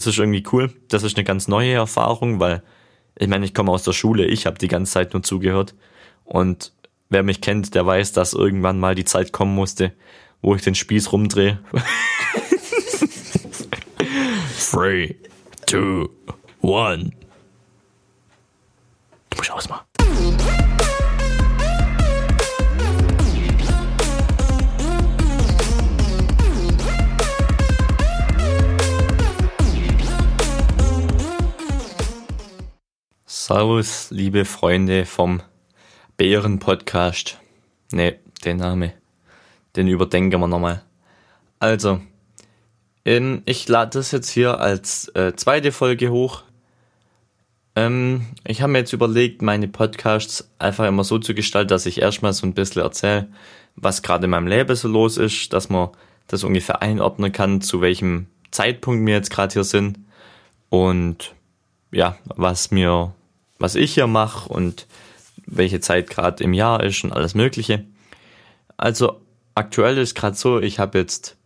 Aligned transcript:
Das 0.00 0.06
ist 0.06 0.18
irgendwie 0.18 0.42
cool. 0.50 0.72
Das 0.88 1.02
ist 1.02 1.18
eine 1.18 1.24
ganz 1.24 1.46
neue 1.46 1.74
Erfahrung, 1.74 2.40
weil 2.40 2.62
ich 3.18 3.28
meine, 3.28 3.44
ich 3.44 3.52
komme 3.52 3.70
aus 3.70 3.82
der 3.82 3.92
Schule, 3.92 4.24
ich 4.24 4.46
habe 4.46 4.56
die 4.56 4.66
ganze 4.66 4.92
Zeit 4.92 5.12
nur 5.12 5.22
zugehört. 5.22 5.74
Und 6.24 6.72
wer 7.10 7.22
mich 7.22 7.42
kennt, 7.42 7.74
der 7.74 7.84
weiß, 7.84 8.12
dass 8.12 8.32
irgendwann 8.32 8.80
mal 8.80 8.94
die 8.94 9.04
Zeit 9.04 9.30
kommen 9.30 9.54
musste, 9.54 9.92
wo 10.40 10.54
ich 10.54 10.62
den 10.62 10.74
Spieß 10.74 11.12
rumdrehe. 11.12 11.58
Three, 14.70 15.16
two, 15.66 16.08
one. 16.62 17.12
Du 19.28 19.36
musst 19.36 19.50
ausmachen. 19.50 19.89
Servus, 33.52 34.12
liebe 34.12 34.44
Freunde 34.44 35.04
vom 35.04 35.42
Bären-Podcast. 36.16 37.36
Ne, 37.90 38.20
den 38.44 38.58
Name, 38.58 38.92
den 39.74 39.88
überdenken 39.88 40.38
wir 40.38 40.46
nochmal. 40.46 40.84
Also, 41.58 42.00
ähm, 43.04 43.42
ich 43.46 43.66
lade 43.66 43.98
das 43.98 44.12
jetzt 44.12 44.30
hier 44.30 44.60
als 44.60 45.08
äh, 45.16 45.34
zweite 45.34 45.72
Folge 45.72 46.12
hoch. 46.12 46.44
Ähm, 47.74 48.24
ich 48.46 48.62
habe 48.62 48.70
mir 48.70 48.78
jetzt 48.78 48.92
überlegt, 48.92 49.42
meine 49.42 49.66
Podcasts 49.66 50.48
einfach 50.60 50.86
immer 50.86 51.02
so 51.02 51.18
zu 51.18 51.34
gestalten, 51.34 51.70
dass 51.70 51.86
ich 51.86 52.00
erstmal 52.00 52.32
so 52.32 52.46
ein 52.46 52.54
bisschen 52.54 52.82
erzähle, 52.82 53.26
was 53.74 54.02
gerade 54.02 54.26
in 54.26 54.30
meinem 54.30 54.46
Leben 54.46 54.76
so 54.76 54.86
los 54.86 55.16
ist, 55.16 55.52
dass 55.52 55.68
man 55.68 55.88
das 56.28 56.44
ungefähr 56.44 56.82
einordnen 56.82 57.32
kann, 57.32 57.62
zu 57.62 57.80
welchem 57.80 58.28
Zeitpunkt 58.52 59.04
wir 59.04 59.14
jetzt 59.14 59.30
gerade 59.30 59.52
hier 59.52 59.64
sind 59.64 59.98
und 60.68 61.34
ja, 61.90 62.16
was 62.36 62.70
mir 62.70 63.12
was 63.60 63.76
ich 63.76 63.94
hier 63.94 64.08
mache 64.08 64.48
und 64.48 64.88
welche 65.46 65.80
Zeit 65.80 66.10
gerade 66.10 66.42
im 66.42 66.52
Jahr 66.52 66.82
ist 66.82 67.04
und 67.04 67.12
alles 67.12 67.34
Mögliche. 67.34 67.84
Also 68.76 69.20
aktuell 69.54 69.98
ist 69.98 70.14
gerade 70.14 70.36
so, 70.36 70.60
ich 70.60 70.78
habe 70.78 70.98
jetzt 70.98 71.36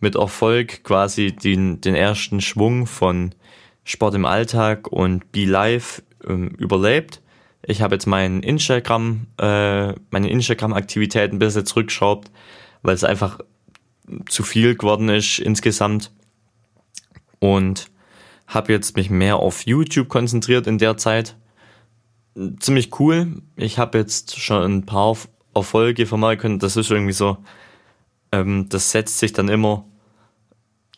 mit 0.00 0.16
Erfolg 0.16 0.82
quasi 0.84 1.32
den, 1.32 1.80
den 1.80 1.94
ersten 1.94 2.40
Schwung 2.40 2.86
von 2.86 3.34
Sport 3.84 4.14
im 4.14 4.24
Alltag 4.24 4.88
und 4.88 5.30
Be 5.32 5.44
Live 5.44 6.02
ähm, 6.26 6.48
überlebt. 6.58 7.20
Ich 7.62 7.82
habe 7.82 7.94
jetzt 7.94 8.06
mein 8.06 8.42
Instagram, 8.42 9.26
äh, 9.38 9.92
meine 10.10 10.30
Instagram-Aktivitäten 10.30 11.36
ein 11.36 11.38
bisschen 11.38 11.66
zurückgeschraubt, 11.66 12.30
weil 12.82 12.94
es 12.94 13.04
einfach 13.04 13.40
zu 14.28 14.42
viel 14.42 14.74
geworden 14.76 15.08
ist 15.08 15.38
insgesamt. 15.38 16.12
Und 17.40 17.90
habe 18.46 18.72
jetzt 18.72 18.96
mich 18.96 19.10
mehr 19.10 19.36
auf 19.36 19.66
YouTube 19.66 20.08
konzentriert 20.08 20.66
in 20.66 20.78
der 20.78 20.96
Zeit 20.96 21.36
ziemlich 22.60 22.98
cool. 23.00 23.42
Ich 23.56 23.78
habe 23.78 23.98
jetzt 23.98 24.38
schon 24.38 24.62
ein 24.62 24.86
paar 24.86 25.16
Erfolge 25.54 26.06
vermerken 26.06 26.40
können. 26.40 26.58
Das 26.58 26.76
ist 26.76 26.90
irgendwie 26.90 27.12
so, 27.12 27.38
ähm, 28.32 28.68
das 28.68 28.90
setzt 28.90 29.18
sich 29.18 29.32
dann 29.32 29.48
immer 29.48 29.84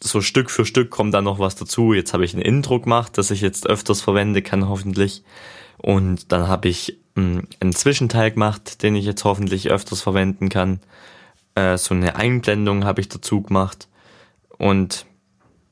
so 0.03 0.21
Stück 0.21 0.51
für 0.51 0.65
Stück 0.65 0.91
kommt 0.91 1.15
dann 1.15 1.25
noch 1.25 1.39
was 1.39 1.57
dazu. 1.57 1.93
Jetzt 1.93 2.15
habe 2.15 2.25
ich 2.25 2.35
ein 2.35 2.41
Intro 2.41 2.81
gemacht, 2.81 3.19
das 3.19 3.31
ich 3.31 3.41
jetzt 3.41 3.67
öfters 3.67 4.01
verwende 4.01 4.43
kann, 4.43 4.69
hoffentlich. 4.69 5.23
Und 5.77 6.33
dann 6.33 6.49
habe 6.49 6.69
ich 6.69 6.99
ähm, 7.17 7.47
einen 7.61 7.75
Zwischenteil 7.75 8.31
gemacht, 8.31 8.83
den 8.83 8.97
ich 8.97 9.05
jetzt 9.05 9.25
hoffentlich 9.25 9.71
öfters 9.71 10.01
verwenden 10.03 10.49
kann. 10.49 10.81
Äh, 11.55 11.77
so 11.77 11.95
eine 11.95 12.17
Einblendung 12.17 12.85
habe 12.85 13.01
ich 13.01 13.09
dazu 13.09 13.43
gemacht. 13.43 13.89
Und 14.57 15.07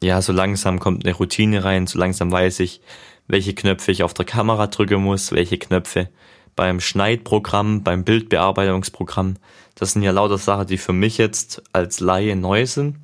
ja, 0.02 0.22
so 0.22 0.32
langsam 0.32 0.78
kommt 0.78 1.04
eine 1.04 1.14
Routine 1.14 1.64
rein, 1.64 1.86
so 1.86 1.98
langsam 1.98 2.30
weiß 2.30 2.60
ich, 2.60 2.80
welche 3.28 3.54
Knöpfe 3.54 3.92
ich 3.92 4.02
auf 4.02 4.14
der 4.14 4.24
Kamera 4.24 4.66
drücken 4.66 5.02
muss, 5.02 5.32
welche 5.32 5.58
Knöpfe 5.58 6.08
beim 6.56 6.80
Schneidprogramm, 6.80 7.84
beim 7.84 8.02
Bildbearbeitungsprogramm. 8.02 9.36
Das 9.76 9.92
sind 9.92 10.02
ja 10.02 10.10
lauter 10.10 10.38
Sachen, 10.38 10.66
die 10.66 10.78
für 10.78 10.92
mich 10.92 11.18
jetzt 11.18 11.62
als 11.72 12.00
Laie 12.00 12.34
neu 12.34 12.66
sind. 12.66 12.96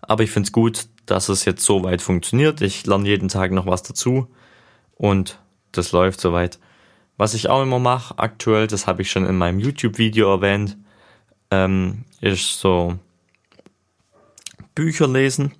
Aber 0.00 0.24
ich 0.24 0.30
finde 0.30 0.48
es 0.48 0.52
gut, 0.52 0.88
dass 1.04 1.28
es 1.28 1.44
jetzt 1.44 1.64
so 1.64 1.84
weit 1.84 2.02
funktioniert. 2.02 2.60
Ich 2.60 2.86
lerne 2.86 3.06
jeden 3.08 3.28
Tag 3.28 3.52
noch 3.52 3.66
was 3.66 3.84
dazu 3.84 4.26
und 4.96 5.38
das 5.70 5.92
läuft 5.92 6.20
soweit. 6.20 6.58
Was 7.16 7.34
ich 7.34 7.48
auch 7.48 7.62
immer 7.62 7.78
mache 7.78 8.18
aktuell, 8.18 8.66
das 8.66 8.86
habe 8.86 9.02
ich 9.02 9.10
schon 9.10 9.26
in 9.26 9.36
meinem 9.36 9.60
YouTube-Video 9.60 10.30
erwähnt, 10.30 10.76
ähm, 11.50 12.04
ist 12.20 12.58
so 12.58 12.98
Bücher 14.74 15.06
lesen 15.06 15.52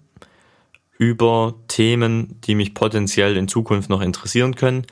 über 0.99 1.55
Themen, 1.69 2.41
die 2.45 2.55
mich 2.55 2.75
potenziell 2.75 3.37
in 3.37 3.49
Zukunft 3.49 3.91
noch 3.91 4.01
interessieren 4.01 4.55
können, 4.55 4.87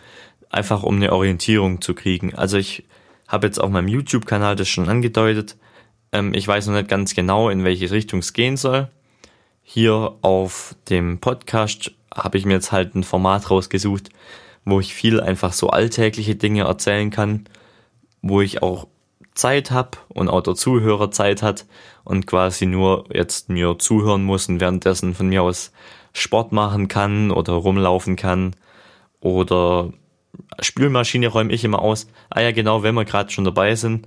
einfach 0.50 0.82
um 0.82 0.96
eine 0.96 1.12
Orientierung 1.12 1.80
zu 1.80 1.94
kriegen. 1.94 2.34
Also 2.34 2.58
ich 2.58 2.84
habe 3.26 3.46
jetzt 3.46 3.58
auf 3.58 3.70
meinem 3.70 3.88
YouTube-Kanal 3.88 4.56
das 4.56 4.68
schon 4.68 4.88
angedeutet. 4.88 5.56
Ähm, 6.12 6.34
ich 6.34 6.46
weiß 6.46 6.66
noch 6.66 6.74
nicht 6.74 6.88
ganz 6.88 7.14
genau, 7.14 7.48
in 7.48 7.64
welche 7.64 7.90
Richtung 7.90 8.20
es 8.20 8.32
gehen 8.32 8.56
soll. 8.56 8.88
Hier 9.62 10.14
auf 10.20 10.76
dem 10.90 11.18
Podcast 11.18 11.92
habe 12.14 12.38
ich 12.38 12.44
mir 12.44 12.54
jetzt 12.54 12.70
halt 12.70 12.94
ein 12.94 13.02
Format 13.02 13.50
rausgesucht, 13.50 14.10
wo 14.64 14.78
ich 14.80 14.94
viel 14.94 15.20
einfach 15.20 15.52
so 15.52 15.70
alltägliche 15.70 16.36
Dinge 16.36 16.64
erzählen 16.64 17.10
kann, 17.10 17.44
wo 18.22 18.40
ich 18.40 18.62
auch 18.62 18.86
Zeit 19.34 19.70
habe 19.70 19.98
und 20.08 20.28
auch 20.28 20.42
der 20.42 20.54
Zuhörer 20.54 21.10
Zeit 21.10 21.42
hat 21.42 21.66
und 22.04 22.26
quasi 22.26 22.66
nur 22.66 23.06
jetzt 23.12 23.48
mir 23.48 23.78
zuhören 23.78 24.24
muss 24.24 24.48
und 24.48 24.60
währenddessen 24.60 25.14
von 25.14 25.28
mir 25.28 25.42
aus 25.42 25.72
Sport 26.12 26.52
machen 26.52 26.88
kann 26.88 27.30
oder 27.30 27.54
rumlaufen 27.54 28.16
kann 28.16 28.54
oder 29.20 29.92
Spülmaschine 30.60 31.28
räume 31.28 31.52
ich 31.52 31.64
immer 31.64 31.80
aus. 31.80 32.06
Ah 32.30 32.40
ja, 32.40 32.52
genau, 32.52 32.82
wenn 32.82 32.94
wir 32.94 33.04
gerade 33.04 33.30
schon 33.30 33.44
dabei 33.44 33.74
sind. 33.74 34.06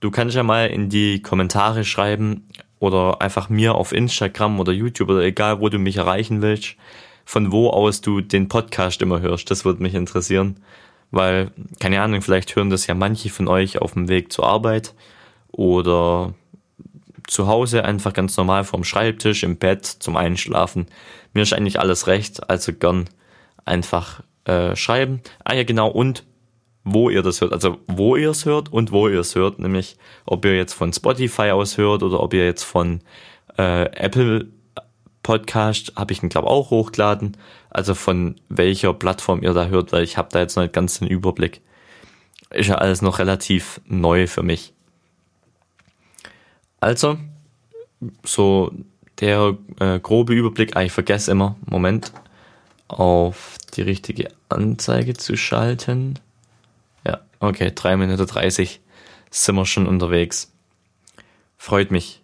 Du 0.00 0.10
kannst 0.10 0.36
ja 0.36 0.42
mal 0.42 0.66
in 0.68 0.88
die 0.88 1.22
Kommentare 1.22 1.84
schreiben 1.84 2.48
oder 2.78 3.20
einfach 3.20 3.48
mir 3.48 3.74
auf 3.74 3.92
Instagram 3.92 4.60
oder 4.60 4.72
YouTube 4.72 5.10
oder 5.10 5.22
egal, 5.22 5.60
wo 5.60 5.68
du 5.68 5.78
mich 5.78 5.96
erreichen 5.96 6.42
willst, 6.42 6.76
von 7.24 7.52
wo 7.52 7.70
aus 7.70 8.00
du 8.00 8.20
den 8.20 8.48
Podcast 8.48 9.02
immer 9.02 9.20
hörst. 9.20 9.50
Das 9.50 9.64
würde 9.64 9.82
mich 9.82 9.94
interessieren, 9.94 10.60
weil, 11.10 11.50
keine 11.80 12.00
Ahnung, 12.00 12.22
vielleicht 12.22 12.54
hören 12.54 12.70
das 12.70 12.86
ja 12.86 12.94
manche 12.94 13.30
von 13.30 13.48
euch 13.48 13.78
auf 13.78 13.94
dem 13.94 14.08
Weg 14.08 14.32
zur 14.32 14.46
Arbeit 14.46 14.94
oder 15.50 16.34
zu 17.28 17.46
Hause 17.46 17.84
einfach 17.84 18.12
ganz 18.12 18.36
normal 18.36 18.64
vorm 18.64 18.84
Schreibtisch, 18.84 19.44
im 19.44 19.58
Bett, 19.58 19.86
zum 19.86 20.16
Einschlafen. 20.16 20.86
Mir 21.34 21.42
ist 21.42 21.52
eigentlich 21.52 21.78
alles 21.78 22.06
recht, 22.06 22.50
also 22.50 22.72
gern 22.72 23.08
einfach 23.64 24.22
äh, 24.44 24.74
schreiben. 24.74 25.20
Ah 25.44 25.54
ja, 25.54 25.62
genau, 25.62 25.88
und 25.88 26.24
wo 26.84 27.10
ihr 27.10 27.22
das 27.22 27.42
hört. 27.42 27.52
Also 27.52 27.78
wo 27.86 28.16
ihr 28.16 28.30
es 28.30 28.46
hört 28.46 28.72
und 28.72 28.92
wo 28.92 29.08
ihr 29.08 29.20
es 29.20 29.34
hört, 29.34 29.58
nämlich 29.58 29.96
ob 30.24 30.44
ihr 30.46 30.56
jetzt 30.56 30.72
von 30.72 30.92
Spotify 30.92 31.50
aus 31.50 31.76
hört 31.76 32.02
oder 32.02 32.20
ob 32.20 32.32
ihr 32.32 32.46
jetzt 32.46 32.64
von 32.64 33.00
äh, 33.58 33.84
Apple 33.92 34.48
Podcast, 35.22 35.92
habe 35.96 36.12
ich 36.12 36.22
ihn 36.22 36.30
glaube 36.30 36.48
auch 36.48 36.70
hochgeladen. 36.70 37.36
Also 37.68 37.94
von 37.94 38.36
welcher 38.48 38.94
Plattform 38.94 39.42
ihr 39.42 39.52
da 39.52 39.66
hört, 39.66 39.92
weil 39.92 40.02
ich 40.02 40.16
habe 40.16 40.30
da 40.32 40.40
jetzt 40.40 40.56
noch 40.56 40.62
nicht 40.62 40.72
ganz 40.72 40.98
den 40.98 41.08
Überblick. 41.08 41.60
Ist 42.48 42.68
ja 42.68 42.76
alles 42.76 43.02
noch 43.02 43.18
relativ 43.18 43.82
neu 43.84 44.26
für 44.26 44.42
mich. 44.42 44.72
Also, 46.80 47.18
so 48.24 48.72
der 49.20 49.56
äh, 49.80 49.98
grobe 49.98 50.34
Überblick, 50.34 50.76
ah, 50.76 50.82
ich 50.82 50.92
vergesse 50.92 51.32
immer, 51.32 51.56
Moment, 51.66 52.12
auf 52.86 53.58
die 53.74 53.82
richtige 53.82 54.28
Anzeige 54.48 55.14
zu 55.14 55.36
schalten. 55.36 56.18
Ja, 57.06 57.20
okay, 57.40 57.72
3 57.74 57.96
Minuten 57.96 58.26
30 58.26 58.80
sind 59.30 59.56
wir 59.56 59.66
schon 59.66 59.86
unterwegs. 59.86 60.52
Freut 61.56 61.90
mich. 61.90 62.22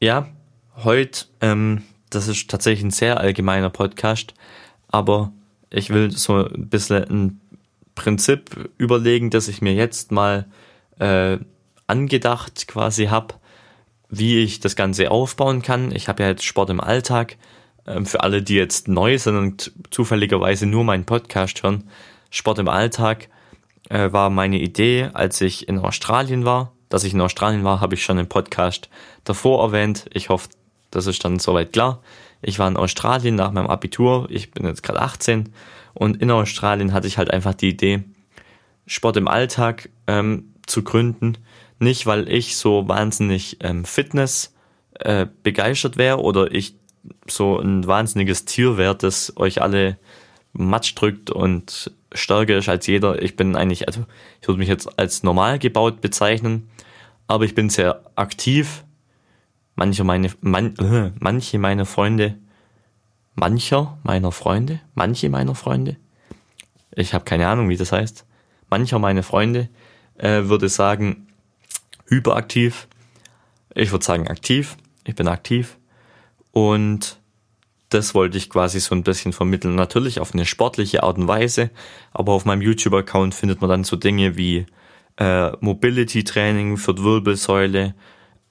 Ja, 0.00 0.28
heute, 0.76 1.26
ähm, 1.40 1.82
das 2.10 2.28
ist 2.28 2.48
tatsächlich 2.48 2.84
ein 2.84 2.90
sehr 2.90 3.18
allgemeiner 3.18 3.70
Podcast, 3.70 4.34
aber 4.88 5.32
ich 5.70 5.90
will 5.90 6.10
so 6.12 6.46
ein 6.46 6.68
bisschen 6.68 7.04
ein 7.04 7.40
Prinzip 7.94 8.70
überlegen, 8.78 9.30
dass 9.30 9.48
ich 9.48 9.60
mir 9.60 9.74
jetzt 9.74 10.12
mal 10.12 10.46
äh, 11.00 11.38
angedacht 11.88 12.68
quasi 12.68 13.06
hab, 13.06 13.37
wie 14.10 14.38
ich 14.42 14.60
das 14.60 14.76
Ganze 14.76 15.10
aufbauen 15.10 15.62
kann. 15.62 15.92
Ich 15.92 16.08
habe 16.08 16.22
ja 16.22 16.30
jetzt 16.30 16.44
Sport 16.44 16.70
im 16.70 16.80
Alltag. 16.80 17.36
Ähm, 17.86 18.06
für 18.06 18.22
alle, 18.22 18.42
die 18.42 18.54
jetzt 18.54 18.88
neu 18.88 19.18
sind 19.18 19.36
und 19.36 19.72
zufälligerweise 19.90 20.66
nur 20.66 20.84
meinen 20.84 21.04
Podcast 21.04 21.62
hören, 21.62 21.88
Sport 22.30 22.58
im 22.58 22.68
Alltag 22.68 23.28
äh, 23.88 24.12
war 24.12 24.30
meine 24.30 24.58
Idee, 24.58 25.10
als 25.12 25.40
ich 25.40 25.68
in 25.68 25.78
Australien 25.78 26.44
war. 26.44 26.72
Dass 26.88 27.04
ich 27.04 27.12
in 27.12 27.20
Australien 27.20 27.64
war, 27.64 27.80
habe 27.80 27.94
ich 27.94 28.02
schon 28.02 28.18
im 28.18 28.28
Podcast 28.28 28.88
davor 29.24 29.62
erwähnt. 29.62 30.06
Ich 30.12 30.28
hoffe, 30.30 30.48
das 30.90 31.06
ist 31.06 31.24
dann 31.24 31.38
soweit 31.38 31.72
klar. 31.72 32.02
Ich 32.40 32.58
war 32.58 32.68
in 32.68 32.76
Australien 32.76 33.34
nach 33.34 33.52
meinem 33.52 33.66
Abitur. 33.66 34.26
Ich 34.30 34.52
bin 34.52 34.64
jetzt 34.64 34.82
gerade 34.82 35.00
18 35.00 35.52
und 35.92 36.22
in 36.22 36.30
Australien 36.30 36.92
hatte 36.92 37.06
ich 37.06 37.18
halt 37.18 37.30
einfach 37.30 37.54
die 37.54 37.68
Idee, 37.70 38.04
Sport 38.86 39.16
im 39.18 39.28
Alltag 39.28 39.90
ähm, 40.06 40.54
zu 40.66 40.82
gründen 40.82 41.36
nicht, 41.78 42.06
weil 42.06 42.28
ich 42.28 42.56
so 42.56 42.88
wahnsinnig 42.88 43.58
ähm, 43.60 43.84
Fitness 43.84 44.54
äh, 44.98 45.26
begeistert 45.42 45.96
wäre 45.96 46.20
oder 46.20 46.52
ich 46.52 46.74
so 47.26 47.58
ein 47.58 47.86
wahnsinniges 47.86 48.44
Tierwert, 48.44 49.02
das 49.02 49.32
euch 49.36 49.62
alle 49.62 49.98
matsch 50.52 50.94
drückt 50.94 51.30
und 51.30 51.92
stärker 52.12 52.56
ist 52.56 52.68
als 52.68 52.86
jeder. 52.86 53.22
Ich 53.22 53.36
bin 53.36 53.56
eigentlich, 53.56 53.86
also 53.86 54.04
ich 54.40 54.48
würde 54.48 54.58
mich 54.58 54.68
jetzt 54.68 54.98
als 54.98 55.22
normal 55.22 55.58
gebaut 55.58 56.00
bezeichnen, 56.00 56.68
aber 57.26 57.44
ich 57.44 57.54
bin 57.54 57.70
sehr 57.70 58.02
aktiv. 58.16 58.84
Manche 59.74 60.02
meine, 60.02 60.30
man, 60.40 60.74
äh, 60.76 61.12
manche 61.20 61.58
meiner 61.58 61.86
Freunde, 61.86 62.36
mancher 63.34 63.98
meiner 64.02 64.32
Freunde, 64.32 64.80
manche 64.94 65.28
meiner 65.28 65.54
Freunde, 65.54 65.96
ich 66.94 67.14
habe 67.14 67.24
keine 67.24 67.46
Ahnung, 67.46 67.68
wie 67.68 67.76
das 67.76 67.92
heißt. 67.92 68.26
Mancher 68.70 68.98
meiner 68.98 69.22
Freunde 69.22 69.68
äh, 70.16 70.44
würde 70.44 70.68
sagen 70.68 71.27
hyperaktiv. 72.08 72.88
Ich 73.74 73.92
würde 73.92 74.04
sagen 74.04 74.28
aktiv. 74.28 74.76
Ich 75.04 75.14
bin 75.14 75.28
aktiv 75.28 75.78
und 76.52 77.18
das 77.88 78.14
wollte 78.14 78.36
ich 78.36 78.50
quasi 78.50 78.80
so 78.80 78.94
ein 78.94 79.02
bisschen 79.02 79.32
vermitteln. 79.32 79.74
Natürlich 79.74 80.20
auf 80.20 80.34
eine 80.34 80.44
sportliche 80.44 81.02
Art 81.02 81.18
und 81.18 81.28
Weise, 81.28 81.70
aber 82.12 82.32
auf 82.32 82.44
meinem 82.44 82.62
YouTube-Account 82.62 83.34
findet 83.34 83.60
man 83.60 83.70
dann 83.70 83.84
so 83.84 83.96
Dinge 83.96 84.36
wie 84.36 84.66
äh, 85.16 85.52
Mobility-Training 85.60 86.76
für 86.76 86.94
die 86.94 87.02
Wirbelsäule, 87.02 87.94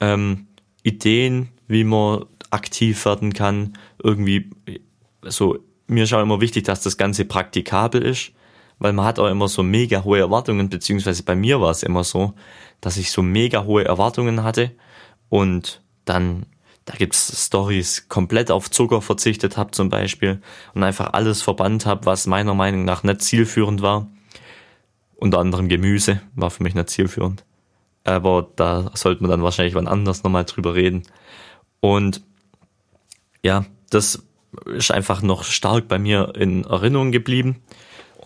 ähm, 0.00 0.48
Ideen, 0.82 1.50
wie 1.68 1.84
man 1.84 2.24
aktiv 2.50 3.04
werden 3.04 3.32
kann. 3.32 3.74
Irgendwie 4.02 4.50
so, 5.22 5.58
mir 5.86 6.04
ist 6.04 6.12
auch 6.12 6.22
immer 6.22 6.40
wichtig, 6.40 6.64
dass 6.64 6.82
das 6.82 6.96
Ganze 6.96 7.24
praktikabel 7.24 8.02
ist, 8.02 8.32
weil 8.78 8.92
man 8.92 9.04
hat 9.04 9.18
auch 9.18 9.28
immer 9.28 9.48
so 9.48 9.62
mega 9.62 10.04
hohe 10.04 10.18
Erwartungen, 10.18 10.68
beziehungsweise 10.68 11.22
bei 11.22 11.36
mir 11.36 11.60
war 11.60 11.70
es 11.70 11.82
immer 11.82 12.04
so, 12.04 12.34
dass 12.80 12.96
ich 12.96 13.10
so 13.10 13.22
mega 13.22 13.64
hohe 13.64 13.84
Erwartungen 13.84 14.42
hatte 14.42 14.72
und 15.28 15.82
dann 16.04 16.46
da 16.88 16.94
gibt's 16.94 17.44
Stories, 17.46 18.08
komplett 18.08 18.50
auf 18.50 18.70
Zucker 18.70 19.02
verzichtet 19.02 19.58
habe 19.58 19.72
zum 19.72 19.90
Beispiel 19.90 20.40
und 20.72 20.82
einfach 20.82 21.12
alles 21.12 21.42
verbannt 21.42 21.84
habe, 21.84 22.06
was 22.06 22.26
meiner 22.26 22.54
Meinung 22.54 22.86
nach 22.86 23.02
nicht 23.02 23.20
zielführend 23.20 23.82
war. 23.82 24.08
Unter 25.16 25.38
anderem 25.38 25.68
Gemüse 25.68 26.22
war 26.34 26.50
für 26.50 26.62
mich 26.62 26.74
nicht 26.74 26.88
zielführend. 26.88 27.44
Aber 28.04 28.48
da 28.56 28.90
sollte 28.94 29.22
man 29.22 29.30
dann 29.30 29.42
wahrscheinlich 29.42 29.74
wann 29.74 29.86
anders 29.86 30.22
nochmal 30.22 30.46
drüber 30.46 30.74
reden. 30.74 31.02
Und 31.80 32.22
ja, 33.42 33.66
das 33.90 34.22
ist 34.64 34.90
einfach 34.90 35.20
noch 35.20 35.44
stark 35.44 35.88
bei 35.88 35.98
mir 35.98 36.32
in 36.36 36.64
Erinnerung 36.64 37.12
geblieben. 37.12 37.62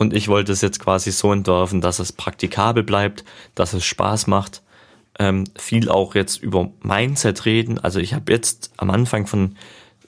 Und 0.02 0.14
ich 0.14 0.26
wollte 0.26 0.50
es 0.50 0.62
jetzt 0.62 0.80
quasi 0.80 1.12
so 1.12 1.32
entwerfen, 1.32 1.80
dass 1.80 2.00
es 2.00 2.10
praktikabel 2.10 2.82
bleibt, 2.82 3.24
dass 3.54 3.72
es 3.72 3.84
Spaß 3.84 4.26
macht 4.26 4.60
ähm, 5.20 5.44
viel 5.56 5.88
auch 5.88 6.16
jetzt 6.16 6.42
über 6.42 6.72
Mindset 6.82 7.44
reden. 7.44 7.78
Also 7.78 8.00
ich 8.00 8.12
habe 8.12 8.32
jetzt 8.32 8.72
am 8.78 8.90
Anfang 8.90 9.28
von 9.28 9.54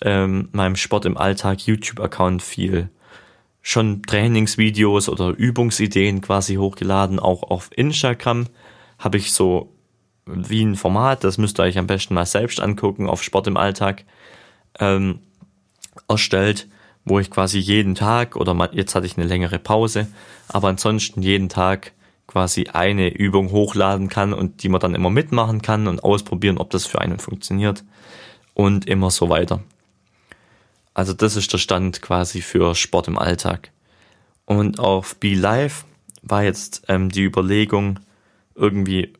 ähm, 0.02 0.48
meinem 0.50 0.74
Sport 0.74 1.04
im 1.04 1.16
Alltag 1.16 1.64
YouTube-Account 1.64 2.42
viel 2.42 2.90
schon 3.62 4.02
Trainingsvideos 4.02 5.08
oder 5.08 5.28
Übungsideen 5.28 6.20
quasi 6.22 6.56
hochgeladen. 6.56 7.20
Auch 7.20 7.44
auf 7.44 7.70
Instagram 7.76 8.48
habe 8.98 9.18
ich 9.18 9.30
so 9.30 9.72
wie 10.26 10.64
ein 10.64 10.74
Format, 10.74 11.22
das 11.22 11.38
müsst 11.38 11.60
ihr 11.60 11.62
euch 11.62 11.78
am 11.78 11.86
besten 11.86 12.14
mal 12.14 12.26
selbst 12.26 12.60
angucken, 12.60 13.08
auf 13.08 13.22
Sport 13.22 13.46
im 13.46 13.56
Alltag 13.56 14.04
ähm, 14.80 15.20
erstellt, 16.08 16.66
wo 17.04 17.18
ich 17.18 17.30
quasi 17.30 17.58
jeden 17.58 17.94
Tag 17.94 18.36
oder 18.36 18.70
jetzt 18.72 18.94
hatte 18.94 19.06
ich 19.06 19.16
eine 19.16 19.26
längere 19.26 19.58
Pause, 19.58 20.08
aber 20.48 20.68
ansonsten 20.68 21.22
jeden 21.22 21.48
Tag 21.48 21.92
quasi 22.26 22.68
eine 22.72 23.08
Übung 23.08 23.50
hochladen 23.50 24.08
kann 24.08 24.32
und 24.32 24.62
die 24.62 24.68
man 24.68 24.80
dann 24.80 24.94
immer 24.94 25.10
mitmachen 25.10 25.62
kann 25.62 25.86
und 25.86 26.02
ausprobieren, 26.02 26.58
ob 26.58 26.70
das 26.70 26.86
für 26.86 27.00
einen 27.00 27.18
funktioniert 27.18 27.84
und 28.54 28.86
immer 28.86 29.10
so 29.10 29.28
weiter. 29.28 29.62
Also 30.94 31.12
das 31.12 31.36
ist 31.36 31.52
der 31.52 31.58
Stand 31.58 32.00
quasi 32.00 32.40
für 32.40 32.74
Sport 32.74 33.08
im 33.08 33.18
Alltag. 33.18 33.70
Und 34.46 34.78
auf 34.78 35.16
Be 35.16 35.34
Live 35.34 35.84
war 36.22 36.44
jetzt 36.44 36.84
ähm, 36.88 37.10
die 37.10 37.24
Überlegung 37.24 38.00
irgendwie, 38.54 39.12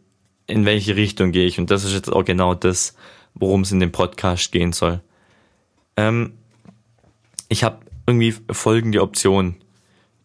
in 0.46 0.64
welche 0.64 0.96
Richtung 0.96 1.32
gehe 1.32 1.46
ich. 1.46 1.58
Und 1.58 1.70
das 1.70 1.84
ist 1.84 1.92
jetzt 1.92 2.12
auch 2.12 2.24
genau 2.24 2.54
das, 2.54 2.94
worum 3.34 3.62
es 3.62 3.72
in 3.72 3.80
dem 3.80 3.92
Podcast 3.92 4.52
gehen 4.52 4.72
soll. 4.72 5.00
Ähm, 5.96 6.34
ich 7.48 7.64
habe 7.64 7.80
irgendwie 8.06 8.34
folgende 8.50 9.02
Option. 9.02 9.56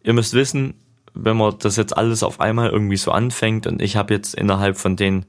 Ihr 0.02 0.12
müsst 0.12 0.34
wissen, 0.34 0.74
wenn 1.14 1.36
man 1.36 1.58
das 1.58 1.76
jetzt 1.76 1.96
alles 1.96 2.22
auf 2.22 2.40
einmal 2.40 2.70
irgendwie 2.70 2.96
so 2.96 3.10
anfängt 3.10 3.66
und 3.66 3.82
ich 3.82 3.96
habe 3.96 4.14
jetzt 4.14 4.34
innerhalb 4.34 4.76
von 4.76 4.96
den 4.96 5.26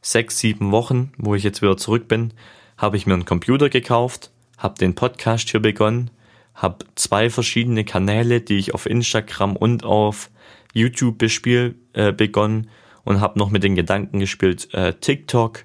sechs, 0.00 0.38
sieben 0.38 0.72
Wochen, 0.72 1.12
wo 1.16 1.34
ich 1.34 1.42
jetzt 1.42 1.62
wieder 1.62 1.76
zurück 1.76 2.08
bin, 2.08 2.32
habe 2.76 2.96
ich 2.96 3.06
mir 3.06 3.14
einen 3.14 3.24
Computer 3.24 3.68
gekauft, 3.68 4.30
habe 4.58 4.78
den 4.78 4.94
Podcast 4.94 5.50
hier 5.50 5.60
begonnen, 5.60 6.10
habe 6.54 6.84
zwei 6.96 7.30
verschiedene 7.30 7.84
Kanäle, 7.84 8.40
die 8.40 8.58
ich 8.58 8.74
auf 8.74 8.86
Instagram 8.86 9.56
und 9.56 9.84
auf 9.84 10.30
YouTube 10.74 11.18
bespiel, 11.18 11.76
äh, 11.92 12.12
begonnen 12.12 12.68
und 13.04 13.20
habe 13.20 13.38
noch 13.38 13.50
mit 13.50 13.62
den 13.62 13.74
Gedanken 13.74 14.18
gespielt, 14.18 14.72
äh, 14.74 14.94
TikTok, 14.94 15.64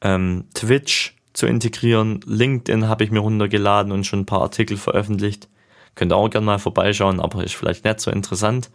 ähm, 0.00 0.44
Twitch 0.54 1.15
zu 1.36 1.46
integrieren, 1.46 2.20
LinkedIn 2.24 2.88
habe 2.88 3.04
ich 3.04 3.10
mir 3.10 3.20
runtergeladen 3.20 3.92
und 3.92 4.06
schon 4.06 4.20
ein 4.20 4.26
paar 4.26 4.40
Artikel 4.40 4.78
veröffentlicht. 4.78 5.48
Könnt 5.94 6.10
ihr 6.10 6.16
auch 6.16 6.30
gerne 6.30 6.46
mal 6.46 6.58
vorbeischauen, 6.58 7.20
aber 7.20 7.44
ist 7.44 7.54
vielleicht 7.54 7.84
nicht 7.84 8.00
so 8.00 8.10
interessant. 8.10 8.70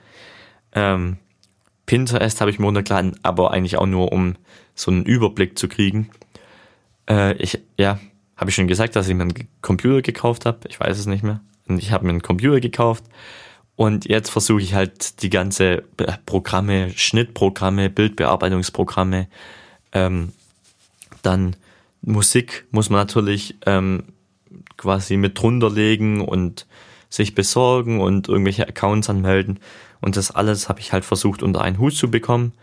Ähm, 0.73 1.17
Pinterest 1.87 2.39
habe 2.39 2.51
ich 2.51 2.59
mir 2.59 2.67
runtergeladen, 2.67 3.19
aber 3.23 3.51
eigentlich 3.51 3.77
auch 3.77 3.87
nur, 3.87 4.11
um 4.11 4.35
so 4.75 4.91
einen 4.91 5.05
Überblick 5.05 5.57
zu 5.57 5.67
kriegen. 5.67 6.11
Äh, 7.09 7.33
ich, 7.37 7.59
ja, 7.79 7.99
habe 8.37 8.51
ich 8.51 8.55
schon 8.55 8.67
gesagt, 8.67 8.95
dass 8.95 9.07
ich 9.07 9.15
mir 9.15 9.23
einen 9.23 9.49
Computer 9.61 10.03
gekauft 10.03 10.45
habe? 10.45 10.59
Ich 10.69 10.79
weiß 10.79 10.99
es 10.99 11.07
nicht 11.07 11.23
mehr. 11.23 11.41
Und 11.67 11.79
ich 11.79 11.91
habe 11.91 12.05
mir 12.05 12.11
einen 12.11 12.21
Computer 12.21 12.59
gekauft 12.59 13.05
und 13.75 14.05
jetzt 14.05 14.29
versuche 14.29 14.61
ich 14.61 14.75
halt 14.75 15.23
die 15.23 15.31
ganze 15.31 15.83
Programme, 16.27 16.91
Schnittprogramme, 16.91 17.89
Bildbearbeitungsprogramme, 17.89 19.27
ähm, 19.93 20.33
dann 21.23 21.55
Musik 22.01 22.65
muss 22.71 22.89
man 22.89 22.99
natürlich 22.99 23.57
ähm, 23.65 24.03
quasi 24.77 25.17
mit 25.17 25.39
drunter 25.39 25.69
legen 25.69 26.21
und 26.21 26.67
sich 27.09 27.35
besorgen 27.35 27.99
und 27.99 28.29
irgendwelche 28.29 28.67
Accounts 28.67 29.09
anmelden. 29.09 29.59
Und 29.99 30.17
das 30.17 30.31
alles 30.31 30.69
habe 30.69 30.79
ich 30.79 30.93
halt 30.93 31.05
versucht 31.05 31.43
unter 31.43 31.61
einen 31.61 31.77
Hut 31.77 31.93
zu 31.93 32.09
bekommen. 32.09 32.53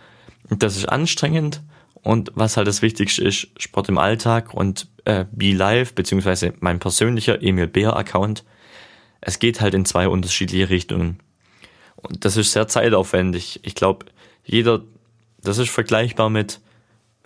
Und 0.50 0.62
das 0.62 0.76
ist 0.76 0.88
anstrengend. 0.88 1.62
Und 2.02 2.32
was 2.34 2.56
halt 2.56 2.66
das 2.66 2.82
Wichtigste 2.82 3.22
ist, 3.22 3.48
Sport 3.58 3.88
im 3.88 3.98
Alltag 3.98 4.54
und 4.54 4.88
äh, 5.04 5.26
Be 5.30 5.52
Live, 5.52 5.94
beziehungsweise 5.94 6.54
mein 6.60 6.78
persönlicher 6.78 7.42
Emil 7.42 7.66
Bär 7.66 7.96
Account. 7.96 8.44
Es 9.20 9.38
geht 9.38 9.60
halt 9.60 9.74
in 9.74 9.84
zwei 9.84 10.08
unterschiedliche 10.08 10.70
Richtungen. 10.70 11.18
Und 11.96 12.24
das 12.24 12.36
ist 12.36 12.52
sehr 12.52 12.68
zeitaufwendig. 12.68 13.60
Ich 13.64 13.74
glaube, 13.74 14.06
jeder, 14.44 14.82
das 15.42 15.58
ist 15.58 15.70
vergleichbar 15.70 16.30
mit, 16.30 16.60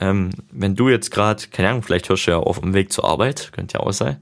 ähm, 0.02 0.30
wenn 0.50 0.74
du 0.74 0.88
jetzt 0.88 1.12
gerade, 1.12 1.44
keine 1.52 1.68
Ahnung, 1.68 1.82
vielleicht 1.84 2.08
hörst 2.08 2.26
du 2.26 2.32
ja 2.32 2.38
auf 2.38 2.58
dem 2.58 2.74
Weg 2.74 2.92
zur 2.92 3.04
Arbeit, 3.04 3.52
könnte 3.52 3.78
ja 3.78 3.80
auch 3.80 3.92
sein, 3.92 4.16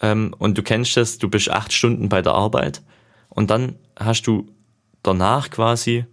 ähm, 0.00 0.34
und 0.38 0.56
du 0.56 0.62
kennst 0.62 0.96
es, 0.96 1.18
du 1.18 1.28
bist 1.28 1.50
acht 1.50 1.70
Stunden 1.74 2.08
bei 2.08 2.22
der 2.22 2.32
Arbeit 2.32 2.80
und 3.28 3.50
dann 3.50 3.76
hast 3.98 4.22
du 4.22 4.46
danach 5.02 5.50
quasi 5.50 6.06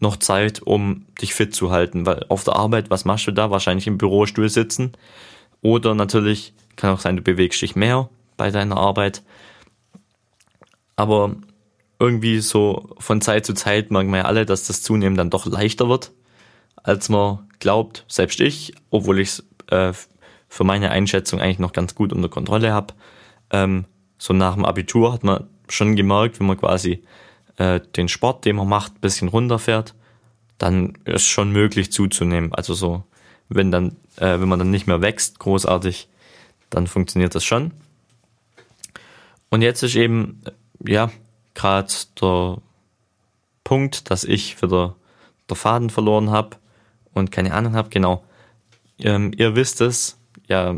noch 0.00 0.16
Zeit, 0.16 0.62
um 0.62 1.04
dich 1.20 1.34
fit 1.34 1.54
zu 1.54 1.70
halten, 1.70 2.06
weil 2.06 2.24
auf 2.30 2.42
der 2.44 2.56
Arbeit, 2.56 2.88
was 2.88 3.04
machst 3.04 3.26
du 3.26 3.32
da? 3.32 3.50
Wahrscheinlich 3.50 3.86
im 3.86 3.98
Bürostuhl 3.98 4.48
sitzen 4.48 4.92
oder 5.60 5.94
natürlich 5.94 6.54
kann 6.76 6.94
auch 6.94 7.00
sein, 7.00 7.16
du 7.16 7.22
bewegst 7.22 7.60
dich 7.60 7.76
mehr 7.76 8.08
bei 8.38 8.50
deiner 8.50 8.78
Arbeit. 8.78 9.22
Aber 10.96 11.36
irgendwie 11.98 12.38
so 12.38 12.94
von 12.98 13.20
Zeit 13.20 13.44
zu 13.44 13.52
Zeit 13.52 13.90
merken 13.90 14.10
wir 14.10 14.20
ja 14.20 14.24
alle, 14.24 14.46
dass 14.46 14.66
das 14.68 14.82
zunehmend 14.82 15.18
dann 15.18 15.28
doch 15.28 15.44
leichter 15.44 15.90
wird, 15.90 16.12
als 16.82 17.08
man 17.08 17.48
glaubt. 17.58 18.04
Selbst 18.08 18.40
ich, 18.40 18.74
obwohl 18.90 19.20
ich 19.20 19.28
es 19.28 19.44
äh, 19.70 19.92
für 20.48 20.64
meine 20.64 20.90
Einschätzung 20.90 21.40
eigentlich 21.40 21.58
noch 21.58 21.72
ganz 21.72 21.94
gut 21.94 22.12
unter 22.12 22.28
Kontrolle 22.28 22.72
habe, 22.72 22.94
ähm, 23.50 23.84
so 24.18 24.32
nach 24.34 24.54
dem 24.54 24.64
Abitur 24.64 25.12
hat 25.12 25.24
man 25.24 25.48
schon 25.68 25.96
gemerkt, 25.96 26.40
wenn 26.40 26.46
man 26.46 26.58
quasi 26.58 27.02
äh, 27.56 27.80
den 27.96 28.08
Sport, 28.08 28.44
den 28.44 28.56
man 28.56 28.68
macht, 28.68 29.00
bisschen 29.00 29.28
runterfährt, 29.28 29.94
dann 30.58 30.94
ist 31.04 31.26
schon 31.26 31.52
möglich 31.52 31.92
zuzunehmen. 31.92 32.52
Also 32.52 32.74
so, 32.74 33.04
wenn 33.48 33.70
dann, 33.70 33.96
äh, 34.16 34.40
wenn 34.40 34.48
man 34.48 34.58
dann 34.58 34.70
nicht 34.70 34.86
mehr 34.86 35.02
wächst, 35.02 35.38
großartig, 35.38 36.08
dann 36.70 36.86
funktioniert 36.86 37.34
das 37.34 37.44
schon. 37.44 37.72
Und 39.50 39.62
jetzt 39.62 39.82
ist 39.82 39.94
eben, 39.94 40.40
äh, 40.44 40.92
ja, 40.92 41.10
gerade 41.54 41.92
der 42.20 42.58
Punkt, 43.64 44.10
dass 44.10 44.24
ich 44.24 44.60
wieder 44.62 44.96
der 45.48 45.56
Faden 45.56 45.90
verloren 45.90 46.30
habe 46.30 46.56
und 47.14 47.32
keine 47.32 47.54
Ahnung 47.54 47.74
habe, 47.74 47.88
genau. 47.90 48.24
Ähm, 49.00 49.32
ihr 49.36 49.54
wisst 49.54 49.80
es 49.80 50.18
ja 50.46 50.76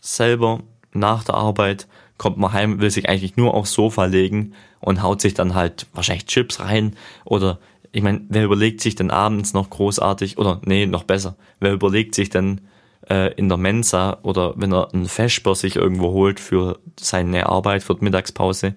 selber, 0.00 0.60
nach 0.92 1.24
der 1.24 1.34
Arbeit 1.36 1.86
kommt 2.18 2.38
man 2.38 2.52
heim, 2.52 2.80
will 2.80 2.90
sich 2.90 3.08
eigentlich 3.08 3.36
nur 3.36 3.54
aufs 3.54 3.72
Sofa 3.72 4.04
legen 4.04 4.54
und 4.80 5.02
haut 5.02 5.20
sich 5.20 5.34
dann 5.34 5.54
halt 5.54 5.86
wahrscheinlich 5.92 6.26
Chips 6.26 6.60
rein 6.60 6.96
oder 7.24 7.58
ich 7.92 8.02
meine, 8.02 8.22
wer 8.28 8.44
überlegt 8.44 8.80
sich 8.80 8.94
denn 8.94 9.10
abends 9.10 9.52
noch 9.52 9.68
großartig 9.68 10.38
oder 10.38 10.60
nee, 10.64 10.86
noch 10.86 11.04
besser, 11.04 11.36
wer 11.60 11.72
überlegt 11.72 12.14
sich 12.14 12.30
denn 12.30 12.62
äh, 13.08 13.32
in 13.34 13.48
der 13.48 13.58
Mensa 13.58 14.18
oder 14.22 14.54
wenn 14.56 14.72
er 14.72 14.92
einen 14.92 15.06
Vesper 15.06 15.54
sich 15.54 15.76
irgendwo 15.76 16.12
holt 16.12 16.40
für 16.40 16.78
seine 16.98 17.46
Arbeit, 17.46 17.82
für 17.82 17.94
die 17.94 18.04
Mittagspause, 18.04 18.74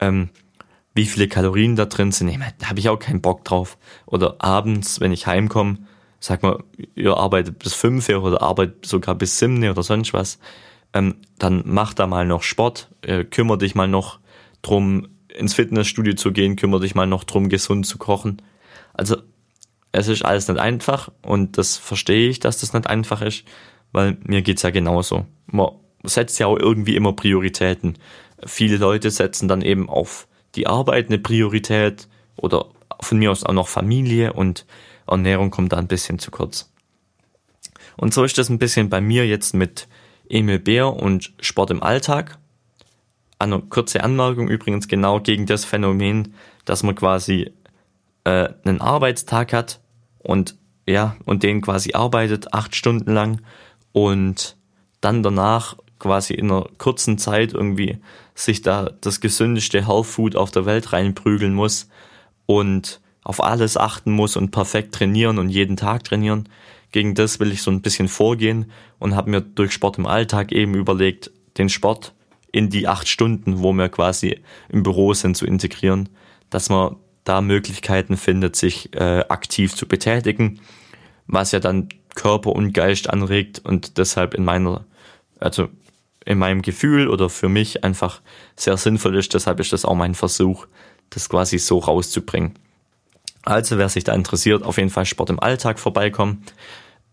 ähm, 0.00 0.30
wie 0.94 1.06
viele 1.06 1.28
Kalorien 1.28 1.76
da 1.76 1.84
drin 1.84 2.10
sind, 2.10 2.28
nee, 2.28 2.38
da 2.58 2.68
habe 2.70 2.80
ich 2.80 2.88
auch 2.88 2.98
keinen 2.98 3.20
Bock 3.20 3.44
drauf. 3.44 3.78
Oder 4.06 4.36
abends, 4.38 5.00
wenn 5.00 5.12
ich 5.12 5.26
heimkomme, 5.26 5.78
sag 6.20 6.42
mal, 6.42 6.62
ihr 6.94 7.16
arbeitet 7.16 7.58
bis 7.58 7.74
fünf 7.74 8.08
oder 8.08 8.42
arbeitet 8.42 8.86
sogar 8.86 9.14
bis 9.14 9.38
sieben 9.38 9.68
oder 9.68 9.82
sonst 9.82 10.12
was, 10.12 10.38
ähm, 10.92 11.16
dann 11.38 11.62
mach 11.66 11.94
da 11.94 12.06
mal 12.06 12.26
noch 12.26 12.42
Sport, 12.42 12.88
äh, 13.02 13.24
kümmere 13.24 13.58
dich 13.58 13.74
mal 13.74 13.88
noch 13.88 14.18
drum, 14.62 15.08
ins 15.28 15.54
Fitnessstudio 15.54 16.14
zu 16.14 16.32
gehen, 16.32 16.56
kümmere 16.56 16.80
dich 16.80 16.94
mal 16.94 17.06
noch 17.06 17.24
drum, 17.24 17.48
gesund 17.48 17.86
zu 17.86 17.98
kochen. 17.98 18.42
Also 18.94 19.16
es 19.92 20.08
ist 20.08 20.24
alles 20.24 20.48
nicht 20.48 20.60
einfach 20.60 21.10
und 21.22 21.58
das 21.58 21.76
verstehe 21.76 22.28
ich, 22.28 22.40
dass 22.40 22.58
das 22.58 22.72
nicht 22.72 22.86
einfach 22.86 23.22
ist, 23.22 23.44
weil 23.92 24.16
mir 24.22 24.42
geht's 24.42 24.62
ja 24.62 24.70
genauso. 24.70 25.26
Man 25.46 25.70
setzt 26.04 26.38
ja 26.38 26.46
auch 26.46 26.58
irgendwie 26.58 26.96
immer 26.96 27.12
Prioritäten. 27.12 27.98
Viele 28.44 28.76
Leute 28.76 29.10
setzen 29.10 29.48
dann 29.48 29.62
eben 29.62 29.88
auf 29.88 30.26
die 30.54 30.66
Arbeit 30.66 31.08
eine 31.08 31.18
Priorität 31.18 32.08
oder 32.36 32.66
von 33.00 33.18
mir 33.18 33.30
aus 33.30 33.44
auch 33.44 33.52
noch 33.52 33.68
Familie 33.68 34.32
und 34.32 34.66
Ernährung 35.08 35.50
kommt 35.50 35.72
da 35.72 35.76
ein 35.76 35.88
bisschen 35.88 36.18
zu 36.18 36.30
kurz. 36.30 36.70
Und 37.96 38.14
so 38.14 38.24
ist 38.24 38.38
das 38.38 38.48
ein 38.48 38.58
bisschen 38.58 38.88
bei 38.88 39.00
mir 39.00 39.26
jetzt 39.26 39.54
mit 39.54 39.88
Emil 40.28 40.58
Bär 40.58 40.92
und 40.92 41.32
Sport 41.40 41.70
im 41.70 41.82
Alltag. 41.82 42.38
Eine 43.38 43.60
kurze 43.60 44.02
Anmerkung 44.02 44.48
übrigens 44.48 44.88
genau 44.88 45.20
gegen 45.20 45.46
das 45.46 45.64
Phänomen, 45.64 46.34
dass 46.64 46.82
man 46.82 46.94
quasi 46.94 47.52
äh, 48.24 48.48
einen 48.64 48.80
Arbeitstag 48.80 49.52
hat 49.52 49.80
und 50.18 50.56
ja, 50.86 51.16
und 51.24 51.42
den 51.42 51.60
quasi 51.60 51.92
arbeitet 51.92 52.54
acht 52.54 52.74
Stunden 52.74 53.12
lang 53.12 53.42
und 53.92 54.56
dann 55.00 55.22
danach 55.22 55.76
quasi 55.98 56.34
in 56.34 56.50
einer 56.50 56.66
kurzen 56.78 57.18
Zeit 57.18 57.52
irgendwie 57.52 57.98
sich 58.34 58.62
da 58.62 58.90
das 59.00 59.20
gesündeste 59.20 59.86
Health 59.86 60.06
Food 60.06 60.36
auf 60.36 60.50
der 60.50 60.64
Welt 60.64 60.92
reinprügeln 60.92 61.54
muss 61.54 61.88
und 62.46 63.00
auf 63.28 63.44
alles 63.44 63.76
achten 63.76 64.10
muss 64.10 64.36
und 64.36 64.52
perfekt 64.52 64.94
trainieren 64.94 65.38
und 65.38 65.50
jeden 65.50 65.76
Tag 65.76 66.02
trainieren. 66.02 66.48
Gegen 66.92 67.14
das 67.14 67.38
will 67.38 67.52
ich 67.52 67.60
so 67.60 67.70
ein 67.70 67.82
bisschen 67.82 68.08
vorgehen 68.08 68.70
und 68.98 69.14
habe 69.14 69.28
mir 69.30 69.42
durch 69.42 69.72
Sport 69.72 69.98
im 69.98 70.06
Alltag 70.06 70.50
eben 70.50 70.74
überlegt, 70.74 71.30
den 71.58 71.68
Sport 71.68 72.14
in 72.52 72.70
die 72.70 72.88
acht 72.88 73.06
Stunden, 73.06 73.58
wo 73.62 73.74
wir 73.74 73.90
quasi 73.90 74.40
im 74.70 74.82
Büro 74.82 75.12
sind, 75.12 75.36
zu 75.36 75.44
integrieren, 75.44 76.08
dass 76.48 76.70
man 76.70 76.96
da 77.24 77.42
Möglichkeiten 77.42 78.16
findet, 78.16 78.56
sich 78.56 78.94
äh, 78.94 79.22
aktiv 79.28 79.74
zu 79.74 79.86
betätigen, 79.86 80.60
was 81.26 81.52
ja 81.52 81.60
dann 81.60 81.90
Körper 82.14 82.52
und 82.52 82.72
Geist 82.72 83.10
anregt 83.10 83.58
und 83.62 83.98
deshalb 83.98 84.32
in 84.32 84.46
meiner, 84.46 84.86
also 85.38 85.68
in 86.24 86.38
meinem 86.38 86.62
Gefühl 86.62 87.08
oder 87.08 87.28
für 87.28 87.50
mich 87.50 87.84
einfach 87.84 88.22
sehr 88.56 88.78
sinnvoll 88.78 89.18
ist. 89.18 89.34
Deshalb 89.34 89.60
ist 89.60 89.74
das 89.74 89.84
auch 89.84 89.94
mein 89.94 90.14
Versuch, 90.14 90.66
das 91.10 91.28
quasi 91.28 91.58
so 91.58 91.76
rauszubringen. 91.76 92.54
Also 93.48 93.78
wer 93.78 93.88
sich 93.88 94.04
da 94.04 94.12
interessiert, 94.12 94.62
auf 94.62 94.76
jeden 94.76 94.90
Fall 94.90 95.06
Sport 95.06 95.30
im 95.30 95.40
Alltag 95.40 95.78
vorbeikommen. 95.78 96.44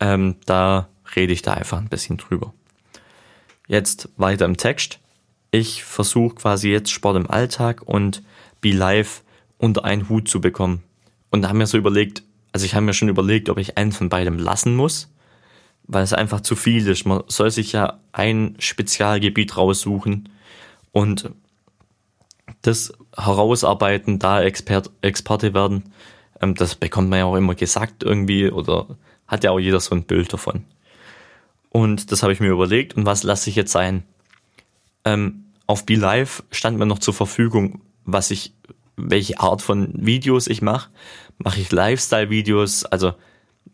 Ähm, 0.01 0.35
da 0.45 0.89
rede 1.15 1.31
ich 1.31 1.43
da 1.43 1.53
einfach 1.53 1.77
ein 1.77 1.87
bisschen 1.87 2.17
drüber. 2.17 2.53
Jetzt 3.69 4.09
weiter 4.17 4.43
im 4.43 4.57
Text. 4.57 4.99
Ich 5.51 5.85
versuche 5.85 6.35
quasi 6.35 6.69
jetzt 6.69 6.91
Sport 6.91 7.15
im 7.15 7.31
Alltag 7.31 7.83
und 7.85 8.21
Be 8.59 8.71
Live 8.71 9.23
unter 9.59 9.85
einen 9.85 10.09
Hut 10.09 10.27
zu 10.27 10.41
bekommen. 10.41 10.83
Und 11.29 11.41
da 11.41 11.47
haben 11.47 11.59
wir 11.59 11.67
so 11.67 11.77
überlegt, 11.77 12.23
also 12.51 12.65
ich 12.65 12.75
habe 12.75 12.85
mir 12.85 12.93
schon 12.93 13.07
überlegt, 13.07 13.47
ob 13.47 13.57
ich 13.57 13.77
einen 13.77 13.93
von 13.93 14.09
beidem 14.09 14.37
lassen 14.37 14.75
muss, 14.75 15.09
weil 15.83 16.03
es 16.03 16.11
einfach 16.11 16.41
zu 16.41 16.57
viel 16.57 16.85
ist. 16.85 17.05
Man 17.05 17.23
soll 17.27 17.49
sich 17.49 17.71
ja 17.71 18.01
ein 18.11 18.57
Spezialgebiet 18.59 19.55
raussuchen 19.55 20.27
und 20.91 21.29
das 22.61 22.91
herausarbeiten, 23.15 24.19
da 24.19 24.41
Expert, 24.41 24.91
Experte 25.01 25.53
werden. 25.53 25.93
Ähm, 26.41 26.55
das 26.55 26.75
bekommt 26.75 27.09
man 27.09 27.19
ja 27.19 27.25
auch 27.25 27.35
immer 27.35 27.55
gesagt 27.55 28.03
irgendwie 28.03 28.49
oder 28.49 28.87
hat 29.27 29.43
ja 29.43 29.51
auch 29.51 29.59
jeder 29.59 29.79
so 29.79 29.95
ein 29.95 30.03
Bild 30.03 30.31
davon. 30.33 30.65
Und 31.69 32.11
das 32.11 32.23
habe 32.23 32.33
ich 32.33 32.39
mir 32.39 32.49
überlegt 32.51 32.95
und 32.95 33.05
was 33.05 33.23
lasse 33.23 33.49
ich 33.49 33.55
jetzt 33.55 33.71
sein? 33.71 34.03
Ähm, 35.03 35.45
auf 35.67 35.85
BeLive 35.85 36.43
stand 36.51 36.77
mir 36.77 36.85
noch 36.85 36.99
zur 36.99 37.13
Verfügung, 37.13 37.81
was 38.05 38.31
ich 38.31 38.53
welche 38.97 39.39
Art 39.39 39.61
von 39.61 39.89
Videos 39.93 40.47
ich 40.47 40.61
mache. 40.61 40.89
Mache 41.37 41.59
ich 41.59 41.71
Lifestyle-Videos? 41.71 42.85
Also 42.85 43.13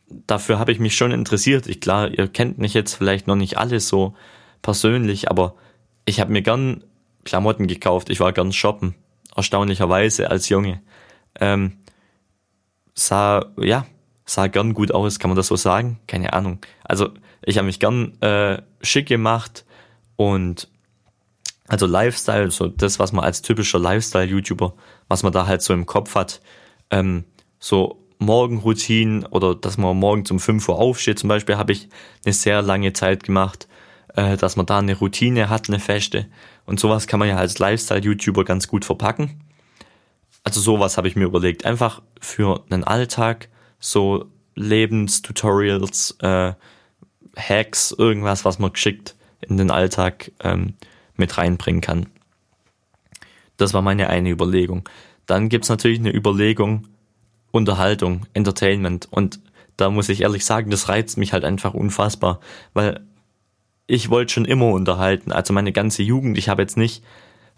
dafür 0.09 0.59
habe 0.59 0.71
ich 0.71 0.79
mich 0.79 0.95
schon 0.95 1.11
interessiert. 1.11 1.67
Ich 1.67 1.79
klar, 1.79 2.09
ihr 2.09 2.27
kennt 2.27 2.57
mich 2.57 2.73
jetzt 2.73 2.95
vielleicht 2.95 3.27
noch 3.27 3.35
nicht 3.35 3.57
alle 3.57 3.79
so 3.79 4.15
persönlich, 4.61 5.29
aber 5.29 5.55
ich 6.05 6.19
habe 6.19 6.31
mir 6.31 6.41
gern 6.41 6.83
Klamotten 7.23 7.67
gekauft. 7.67 8.09
Ich 8.09 8.19
war 8.19 8.33
gern 8.33 8.51
shoppen, 8.51 8.95
erstaunlicherweise 9.35 10.29
als 10.29 10.49
Junge. 10.49 10.81
Ähm, 11.39 11.73
sah 13.05 13.45
ja 13.57 13.85
sah 14.31 14.47
gern 14.47 14.73
gut 14.73 14.91
aus, 14.91 15.19
kann 15.19 15.29
man 15.29 15.35
das 15.35 15.47
so 15.47 15.55
sagen? 15.55 15.99
Keine 16.07 16.33
Ahnung. 16.33 16.59
Also 16.83 17.09
ich 17.43 17.57
habe 17.57 17.65
mich 17.65 17.79
gern 17.79 18.19
äh, 18.21 18.61
schick 18.81 19.07
gemacht 19.07 19.65
und 20.15 20.67
also 21.67 21.85
Lifestyle, 21.85 22.51
so 22.51 22.67
das, 22.67 22.99
was 22.99 23.11
man 23.11 23.23
als 23.23 23.41
typischer 23.41 23.79
Lifestyle-YouTuber, 23.79 24.73
was 25.07 25.23
man 25.23 25.31
da 25.31 25.47
halt 25.47 25.61
so 25.61 25.73
im 25.73 25.85
Kopf 25.85 26.15
hat, 26.15 26.41
ähm, 26.89 27.23
so 27.59 28.03
Morgenroutinen 28.19 29.25
oder 29.25 29.55
dass 29.55 29.77
man 29.77 29.97
morgen 29.97 30.23
um 30.29 30.39
5 30.39 30.67
Uhr 30.69 30.77
aufsteht, 30.77 31.19
zum 31.19 31.29
Beispiel 31.29 31.57
habe 31.57 31.71
ich 31.71 31.89
eine 32.25 32.33
sehr 32.33 32.61
lange 32.61 32.93
Zeit 32.93 33.23
gemacht, 33.23 33.67
äh, 34.15 34.37
dass 34.37 34.55
man 34.55 34.65
da 34.65 34.79
eine 34.79 34.97
Routine 34.97 35.49
hat, 35.49 35.69
eine 35.69 35.79
feste. 35.79 36.27
Und 36.65 36.79
sowas 36.79 37.07
kann 37.07 37.19
man 37.19 37.29
ja 37.29 37.37
als 37.37 37.57
Lifestyle-YouTuber 37.57 38.43
ganz 38.43 38.67
gut 38.67 38.85
verpacken. 38.85 39.41
Also 40.43 40.59
sowas 40.59 40.97
habe 40.97 41.07
ich 41.07 41.15
mir 41.15 41.25
überlegt. 41.25 41.65
Einfach 41.65 42.01
für 42.19 42.63
einen 42.69 42.83
Alltag, 42.83 43.49
so 43.79 44.25
Lebenstutorials, 44.55 46.17
äh, 46.19 46.53
Hacks, 47.37 47.91
irgendwas, 47.97 48.43
was 48.43 48.59
man 48.59 48.73
geschickt 48.73 49.15
in 49.41 49.57
den 49.57 49.71
Alltag 49.71 50.31
ähm, 50.43 50.73
mit 51.15 51.37
reinbringen 51.37 51.81
kann. 51.81 52.07
Das 53.57 53.73
war 53.73 53.81
meine 53.81 54.09
eine 54.09 54.29
Überlegung. 54.29 54.87
Dann 55.25 55.49
gibt's 55.49 55.69
natürlich 55.69 55.99
eine 55.99 56.13
Überlegung 56.13 56.87
Unterhaltung, 57.51 58.25
Entertainment. 58.33 59.07
Und 59.11 59.39
da 59.77 59.89
muss 59.89 60.09
ich 60.09 60.21
ehrlich 60.21 60.45
sagen, 60.45 60.71
das 60.71 60.89
reizt 60.89 61.17
mich 61.17 61.33
halt 61.33 61.43
einfach 61.43 61.73
unfassbar, 61.73 62.39
weil 62.73 63.01
ich 63.87 64.09
wollte 64.09 64.33
schon 64.33 64.45
immer 64.45 64.67
unterhalten. 64.67 65.31
Also 65.31 65.53
meine 65.53 65.73
ganze 65.73 66.01
Jugend. 66.01 66.37
Ich 66.37 66.49
habe 66.49 66.61
jetzt 66.61 66.77
nicht 66.77 67.03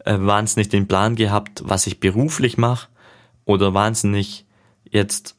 äh, 0.06 0.18
wahnsinnig 0.20 0.70
den 0.70 0.88
Plan 0.88 1.16
gehabt, 1.16 1.62
was 1.66 1.88
ich 1.88 2.00
beruflich 2.00 2.58
mache 2.58 2.88
oder 3.46 3.74
wahnsinnig 3.74 4.46
jetzt 4.90 5.36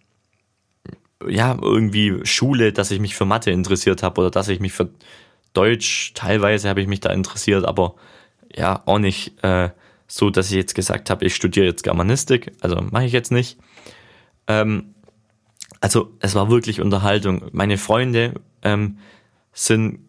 ja 1.27 1.57
irgendwie 1.61 2.21
Schule, 2.25 2.73
dass 2.73 2.91
ich 2.91 3.01
mich 3.01 3.15
für 3.15 3.25
Mathe 3.25 3.51
interessiert 3.51 4.03
habe 4.03 4.21
oder 4.21 4.31
dass 4.31 4.49
ich 4.49 4.61
mich 4.61 4.73
für 4.73 4.91
Deutsch 5.53 6.13
teilweise 6.15 6.69
habe 6.69 6.83
ich 6.83 6.89
mich 6.89 7.01
da 7.01 7.13
interessiert, 7.13 7.65
aber 7.65 7.95
ja, 8.55 8.83
auch 8.87 8.99
nicht 8.99 9.43
äh, 9.43 9.71
so, 10.07 10.31
dass 10.31 10.51
ich 10.51 10.57
jetzt 10.57 10.75
gesagt 10.75 11.11
habe, 11.11 11.25
ich 11.25 11.35
studiere 11.35 11.67
jetzt 11.67 11.83
Germanistik, 11.83 12.53
also 12.61 12.77
mache 12.91 13.05
ich 13.05 13.13
jetzt 13.13 13.33
nicht. 13.33 13.59
Ähm, 14.47 14.95
also 15.81 16.13
es 16.21 16.35
war 16.35 16.51
wirklich 16.51 16.81
Unterhaltung. 16.81 17.47
Meine 17.53 17.79
Freunde 17.79 18.35
ähm, 18.63 18.99
sind 19.53 20.01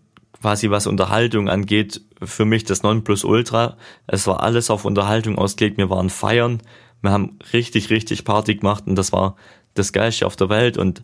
quasi 0.42 0.70
was 0.70 0.88
Unterhaltung 0.88 1.50
angeht, 1.50 2.02
für 2.26 2.46
mich 2.46 2.64
das 2.64 2.84
Nonplusultra. 2.84 3.78
Es 4.08 4.28
war 4.28 4.42
alles 4.44 4.70
auf 4.70 4.86
Unterhaltung 4.86 5.38
ausgelegt. 5.38 5.78
Wir 5.78 5.90
waren 5.90 6.10
feiern, 6.10 6.62
wir 7.02 7.12
haben 7.12 7.38
richtig, 7.54 7.90
richtig 7.90 8.26
Party 8.26 8.56
gemacht 8.56 8.86
und 8.88 8.96
das 8.96 9.12
war 9.12 9.36
das 9.74 9.94
Geilste 9.94 10.26
auf 10.26 10.36
der 10.36 10.50
Welt. 10.50 10.78
Und 10.78 11.04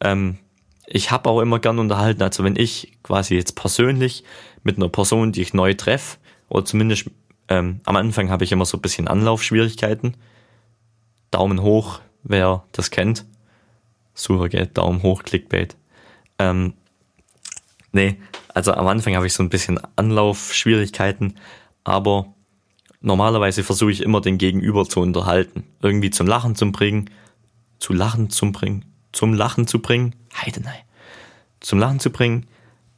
ähm, 0.00 0.38
ich 0.86 1.10
habe 1.10 1.28
auch 1.30 1.40
immer 1.40 1.58
gern 1.58 1.78
unterhalten. 1.78 2.22
Also 2.22 2.44
wenn 2.44 2.56
ich 2.56 2.98
quasi 3.02 3.34
jetzt 3.34 3.56
persönlich 3.56 4.24
mit 4.62 4.76
einer 4.76 4.88
Person, 4.88 5.32
die 5.32 5.42
ich 5.42 5.54
neu 5.54 5.74
treffe, 5.74 6.18
oder 6.48 6.64
zumindest 6.64 7.10
ähm, 7.48 7.80
am 7.84 7.96
Anfang 7.96 8.30
habe 8.30 8.44
ich 8.44 8.52
immer 8.52 8.64
so 8.64 8.78
ein 8.78 8.82
bisschen 8.82 9.08
Anlaufschwierigkeiten. 9.08 10.16
Daumen 11.30 11.62
hoch, 11.62 12.00
wer 12.22 12.64
das 12.72 12.90
kennt. 12.90 13.24
Super, 14.14 14.48
gell? 14.48 14.66
Daumen 14.66 15.02
hoch, 15.02 15.22
Clickbait. 15.22 15.76
Ähm, 16.38 16.74
nee, 17.92 18.16
also 18.58 18.72
am 18.72 18.88
Anfang 18.88 19.14
habe 19.14 19.28
ich 19.28 19.34
so 19.34 19.44
ein 19.44 19.50
bisschen 19.50 19.78
Anlaufschwierigkeiten, 19.94 21.36
aber 21.84 22.34
normalerweise 23.00 23.62
versuche 23.62 23.92
ich 23.92 24.02
immer 24.02 24.20
den 24.20 24.36
Gegenüber 24.36 24.84
zu 24.84 24.98
unterhalten. 24.98 25.62
Irgendwie 25.80 26.10
zum 26.10 26.26
Lachen 26.26 26.56
zu 26.56 26.72
bringen, 26.72 27.08
zu 27.78 27.92
Lachen 27.92 28.30
zu 28.30 28.50
bringen, 28.50 28.84
zum 29.12 29.32
Lachen 29.32 29.68
zu 29.68 29.78
bringen, 29.78 30.16
Heidenei, 30.34 30.84
zum 31.60 31.78
Lachen 31.78 32.00
zu 32.00 32.10
bringen 32.10 32.48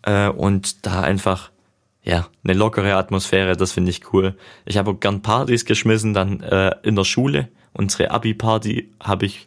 äh, 0.01 0.29
und 0.31 0.87
da 0.87 1.03
einfach 1.03 1.51
ja, 2.03 2.29
eine 2.43 2.55
lockere 2.55 2.95
Atmosphäre, 2.95 3.55
das 3.55 3.73
finde 3.73 3.91
ich 3.91 4.15
cool. 4.15 4.39
Ich 4.65 4.79
habe 4.79 4.95
gern 4.95 5.21
Partys 5.21 5.67
geschmissen, 5.67 6.15
dann 6.15 6.41
äh, 6.41 6.75
in 6.85 6.97
der 6.97 7.05
Schule. 7.05 7.51
Unsere 7.75 8.13
Abi-Party 8.13 8.95
habe 8.99 9.27
ich 9.27 9.47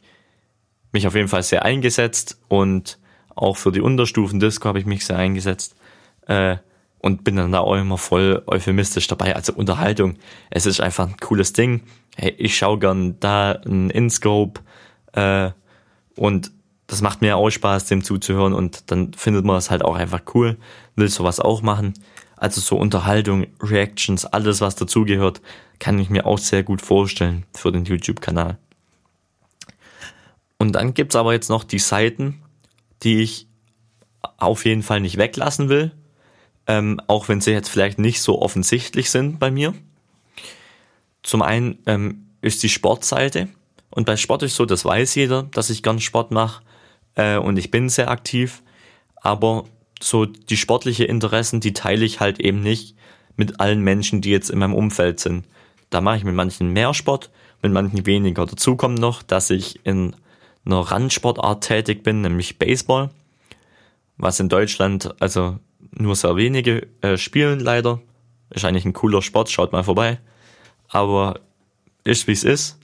mich 0.91 1.07
auf 1.07 1.15
jeden 1.15 1.27
Fall 1.27 1.41
sehr 1.41 1.65
eingesetzt 1.65 2.39
und 2.49 2.99
Auch 3.35 3.57
für 3.57 3.71
die 3.71 3.81
Unterstufen-Disco 3.81 4.67
habe 4.67 4.79
ich 4.79 4.85
mich 4.85 5.05
sehr 5.05 5.17
eingesetzt. 5.17 5.75
Äh, 6.27 6.57
und 7.03 7.25
bin 7.25 7.35
dann 7.35 7.51
da 7.51 7.59
auch 7.59 7.75
immer 7.75 7.97
voll 7.97 8.41
euphemistisch 8.47 9.07
dabei. 9.07 9.35
Also 9.35 9.51
Unterhaltung, 9.53 10.15
es 10.49 10.65
ist 10.65 10.79
einfach 10.79 11.05
ein 11.05 11.17
cooles 11.17 11.51
Ding. 11.51 11.81
Hey, 12.15 12.33
ich 12.37 12.57
schaue 12.57 12.79
gern 12.79 13.19
da 13.19 13.59
ein 13.65 13.89
InScope 13.89 14.61
äh, 15.11 15.51
und 16.15 16.51
das 16.87 17.01
macht 17.01 17.21
mir 17.21 17.35
auch 17.35 17.49
Spaß, 17.49 17.87
dem 17.87 18.05
zuzuhören 18.05 18.53
und 18.53 18.89
dann 18.89 19.13
findet 19.13 19.43
man 19.43 19.57
es 19.57 19.69
halt 19.69 19.83
auch 19.83 19.95
einfach 19.95 20.21
cool, 20.33 20.57
will 20.95 21.09
sowas 21.09 21.41
auch 21.41 21.61
machen. 21.61 21.93
Also 22.37 22.61
so 22.61 22.77
Unterhaltung, 22.77 23.47
Reactions, 23.61 24.25
alles 24.25 24.61
was 24.61 24.75
dazugehört, 24.75 25.41
kann 25.79 25.99
ich 25.99 26.09
mir 26.09 26.25
auch 26.25 26.37
sehr 26.37 26.63
gut 26.63 26.81
vorstellen 26.81 27.45
für 27.53 27.73
den 27.73 27.83
YouTube-Kanal. 27.83 28.57
Und 30.57 30.71
dann 30.73 30.93
gibt's 30.93 31.17
aber 31.17 31.33
jetzt 31.33 31.49
noch 31.49 31.65
die 31.65 31.79
Seiten, 31.79 32.41
die 33.01 33.21
ich 33.21 33.47
auf 34.37 34.63
jeden 34.63 34.83
Fall 34.83 35.01
nicht 35.01 35.17
weglassen 35.17 35.67
will, 35.67 35.91
ähm, 36.67 37.01
auch 37.07 37.27
wenn 37.29 37.41
sie 37.41 37.51
jetzt 37.51 37.69
vielleicht 37.69 37.99
nicht 37.99 38.21
so 38.21 38.41
offensichtlich 38.41 39.09
sind 39.09 39.39
bei 39.39 39.51
mir. 39.51 39.73
Zum 41.21 41.41
einen 41.41 41.79
ähm, 41.85 42.27
ist 42.41 42.63
die 42.63 42.69
Sportseite 42.69 43.49
und 43.89 44.05
bei 44.05 44.17
Sport 44.17 44.43
ist 44.43 44.55
so, 44.55 44.65
das 44.65 44.85
weiß 44.85 45.15
jeder, 45.15 45.43
dass 45.43 45.69
ich 45.69 45.83
gern 45.83 45.99
Sport 45.99 46.31
mache 46.31 46.63
äh, 47.15 47.37
und 47.37 47.57
ich 47.57 47.71
bin 47.71 47.89
sehr 47.89 48.09
aktiv, 48.09 48.61
aber 49.15 49.65
so 50.01 50.25
die 50.25 50.57
sportliche 50.57 51.05
Interessen, 51.05 51.59
die 51.59 51.73
teile 51.73 52.05
ich 52.05 52.19
halt 52.19 52.39
eben 52.39 52.61
nicht 52.61 52.95
mit 53.35 53.59
allen 53.59 53.81
Menschen, 53.81 54.21
die 54.21 54.31
jetzt 54.31 54.49
in 54.49 54.59
meinem 54.59 54.73
Umfeld 54.73 55.19
sind. 55.19 55.45
Da 55.89 56.01
mache 56.01 56.17
ich 56.17 56.23
mit 56.23 56.35
manchen 56.35 56.69
mehr 56.69 56.93
Sport, 56.93 57.29
mit 57.61 57.71
manchen 57.71 58.05
weniger. 58.05 58.45
Dazu 58.45 58.75
kommt 58.75 58.99
noch, 58.99 59.23
dass 59.23 59.49
ich 59.49 59.85
in 59.85 60.15
einer 60.65 60.79
Randsportart 60.79 61.63
tätig 61.63 62.03
bin, 62.03 62.21
nämlich 62.21 62.59
Baseball, 62.59 63.09
was 64.17 64.39
in 64.39 64.49
Deutschland 64.49 65.13
also 65.21 65.59
nur 65.95 66.15
sehr 66.15 66.35
wenige 66.35 66.87
äh, 67.01 67.17
spielen 67.17 67.59
leider. 67.59 68.01
Ist 68.49 68.65
eigentlich 68.65 68.85
ein 68.85 68.93
cooler 68.93 69.21
Sport, 69.21 69.49
schaut 69.49 69.71
mal 69.71 69.83
vorbei. 69.83 70.19
Aber 70.89 71.39
ist 72.03 72.27
wie 72.27 72.33
es 72.33 72.43
ist. 72.43 72.79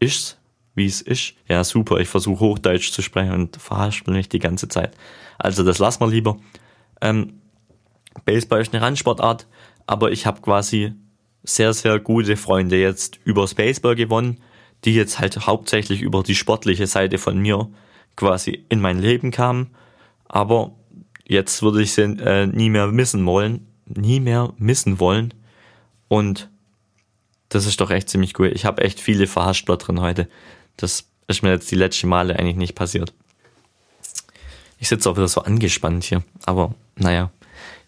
Ist 0.00 0.38
wie 0.74 0.86
es 0.86 1.00
ist. 1.00 1.34
Ja, 1.48 1.64
super, 1.64 1.98
ich 1.98 2.08
versuche 2.08 2.40
Hochdeutsch 2.40 2.92
zu 2.92 3.02
sprechen 3.02 3.32
und 3.32 3.56
verhaspel 3.56 4.14
mich 4.14 4.28
die 4.28 4.38
ganze 4.38 4.68
Zeit. 4.68 4.96
Also 5.38 5.62
das 5.62 5.78
lassen 5.78 6.00
wir 6.00 6.08
lieber. 6.08 6.38
Ähm, 7.00 7.34
Baseball 8.24 8.60
ist 8.60 8.74
eine 8.74 8.82
Randsportart, 8.82 9.46
aber 9.86 10.12
ich 10.12 10.26
habe 10.26 10.40
quasi 10.40 10.92
sehr, 11.42 11.72
sehr 11.72 11.98
gute 11.98 12.36
Freunde 12.36 12.76
jetzt 12.76 13.18
übers 13.24 13.54
Baseball 13.54 13.94
gewonnen, 13.94 14.38
die 14.84 14.94
jetzt 14.94 15.18
halt 15.18 15.46
hauptsächlich 15.46 16.02
über 16.02 16.22
die 16.22 16.34
sportliche 16.34 16.86
Seite 16.86 17.18
von 17.18 17.38
mir 17.38 17.68
quasi 18.16 18.64
in 18.68 18.80
mein 18.80 18.98
Leben 18.98 19.30
kamen. 19.30 19.70
Aber 20.26 20.72
jetzt 21.32 21.62
würde 21.62 21.82
ich 21.82 21.92
sie 21.92 22.02
äh, 22.02 22.46
nie 22.46 22.70
mehr 22.70 22.86
missen 22.88 23.26
wollen, 23.26 23.66
nie 23.86 24.20
mehr 24.20 24.52
missen 24.58 25.00
wollen. 25.00 25.34
Und 26.08 26.48
das 27.48 27.66
ist 27.66 27.80
doch 27.80 27.90
echt 27.90 28.08
ziemlich 28.08 28.38
cool. 28.38 28.52
Ich 28.54 28.64
habe 28.64 28.82
echt 28.82 29.00
viele 29.00 29.26
Verhaspler 29.26 29.76
drin 29.76 30.00
heute. 30.00 30.28
Das 30.76 31.06
ist 31.26 31.42
mir 31.42 31.50
jetzt 31.50 31.70
die 31.70 31.76
letzten 31.76 32.08
Male 32.08 32.38
eigentlich 32.38 32.56
nicht 32.56 32.74
passiert. 32.74 33.12
Ich 34.78 34.88
sitze 34.88 35.08
auch 35.10 35.16
wieder 35.16 35.28
so 35.28 35.42
angespannt 35.42 36.04
hier, 36.04 36.22
aber 36.44 36.74
naja, 36.96 37.30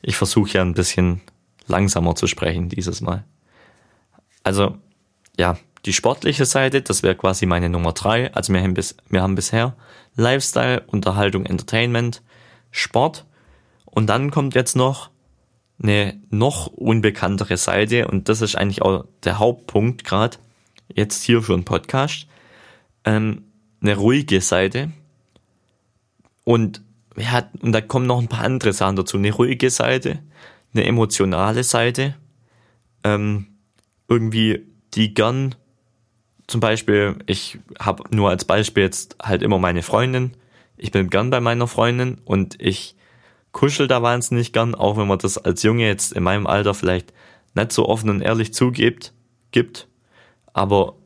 ich 0.00 0.16
versuche 0.16 0.52
ja 0.52 0.62
ein 0.62 0.74
bisschen 0.74 1.20
langsamer 1.66 2.14
zu 2.14 2.26
sprechen 2.26 2.68
dieses 2.68 3.00
Mal. 3.00 3.24
Also, 4.42 4.76
ja, 5.36 5.56
die 5.86 5.92
sportliche 5.92 6.46
Seite, 6.46 6.82
das 6.82 7.02
wäre 7.02 7.14
quasi 7.14 7.46
meine 7.46 7.68
Nummer 7.68 7.92
drei. 7.92 8.32
Also 8.32 8.52
wir 8.52 8.62
haben, 8.62 8.74
bis, 8.74 8.96
wir 9.08 9.22
haben 9.22 9.34
bisher 9.34 9.74
Lifestyle, 10.16 10.82
Unterhaltung, 10.86 11.44
Entertainment, 11.46 12.22
Sport. 12.70 13.24
Und 13.94 14.08
dann 14.08 14.32
kommt 14.32 14.56
jetzt 14.56 14.74
noch 14.74 15.10
eine 15.80 16.20
noch 16.30 16.66
unbekanntere 16.66 17.56
Seite 17.56 18.08
und 18.08 18.28
das 18.28 18.40
ist 18.40 18.56
eigentlich 18.56 18.82
auch 18.82 19.06
der 19.22 19.38
Hauptpunkt 19.38 20.04
gerade 20.04 20.36
jetzt 20.92 21.22
hier 21.22 21.42
für 21.42 21.54
einen 21.54 21.64
Podcast. 21.64 22.26
Ähm, 23.04 23.44
eine 23.80 23.96
ruhige 23.96 24.40
Seite 24.40 24.90
und 26.42 26.82
ja, 27.16 27.48
und 27.60 27.70
da 27.70 27.80
kommen 27.80 28.06
noch 28.06 28.20
ein 28.20 28.28
paar 28.28 28.44
andere 28.44 28.72
Sachen 28.72 28.96
dazu. 28.96 29.16
Eine 29.16 29.32
ruhige 29.32 29.70
Seite, 29.70 30.18
eine 30.72 30.84
emotionale 30.84 31.62
Seite, 31.62 32.16
ähm, 33.04 33.46
irgendwie 34.08 34.66
die 34.94 35.14
gern, 35.14 35.54
zum 36.48 36.60
Beispiel, 36.60 37.16
ich 37.26 37.58
habe 37.78 38.02
nur 38.10 38.30
als 38.30 38.44
Beispiel 38.44 38.82
jetzt 38.82 39.16
halt 39.22 39.42
immer 39.42 39.58
meine 39.60 39.82
Freundin. 39.82 40.36
Ich 40.76 40.90
bin 40.90 41.10
gern 41.10 41.30
bei 41.30 41.40
meiner 41.40 41.68
Freundin 41.68 42.18
und 42.24 42.60
ich 42.60 42.96
kuschel 43.54 43.88
da 43.88 44.02
wahnsinnig 44.02 44.52
gern, 44.52 44.74
auch 44.74 44.98
wenn 44.98 45.08
man 45.08 45.18
das 45.18 45.38
als 45.38 45.62
Junge 45.62 45.86
jetzt 45.86 46.12
in 46.12 46.22
meinem 46.22 46.46
Alter 46.46 46.74
vielleicht 46.74 47.14
nicht 47.54 47.72
so 47.72 47.88
offen 47.88 48.10
und 48.10 48.20
ehrlich 48.20 48.52
zugibt, 48.52 49.14
gibt. 49.52 49.88
Aber 50.52 50.96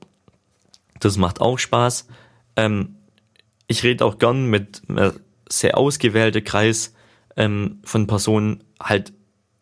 das 0.99 1.17
macht 1.17 1.41
auch 1.41 1.59
Spaß. 1.59 2.09
Ähm, 2.57 2.97
ich 3.69 3.85
rede 3.85 4.05
auch 4.05 4.19
gern 4.19 4.47
mit 4.47 4.83
einem 4.89 5.13
sehr 5.49 5.79
ausgewählten 5.79 6.43
Kreis 6.43 6.95
ähm, 7.37 7.81
von 7.85 8.07
Personen 8.07 8.65
halt 8.81 9.13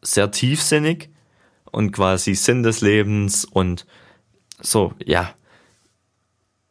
sehr 0.01 0.31
tiefsinnig 0.31 1.11
und 1.71 1.91
quasi 1.93 2.35
Sinn 2.35 2.63
des 2.63 2.81
Lebens 2.81 3.45
und 3.45 3.85
so, 4.61 4.95
ja, 5.05 5.35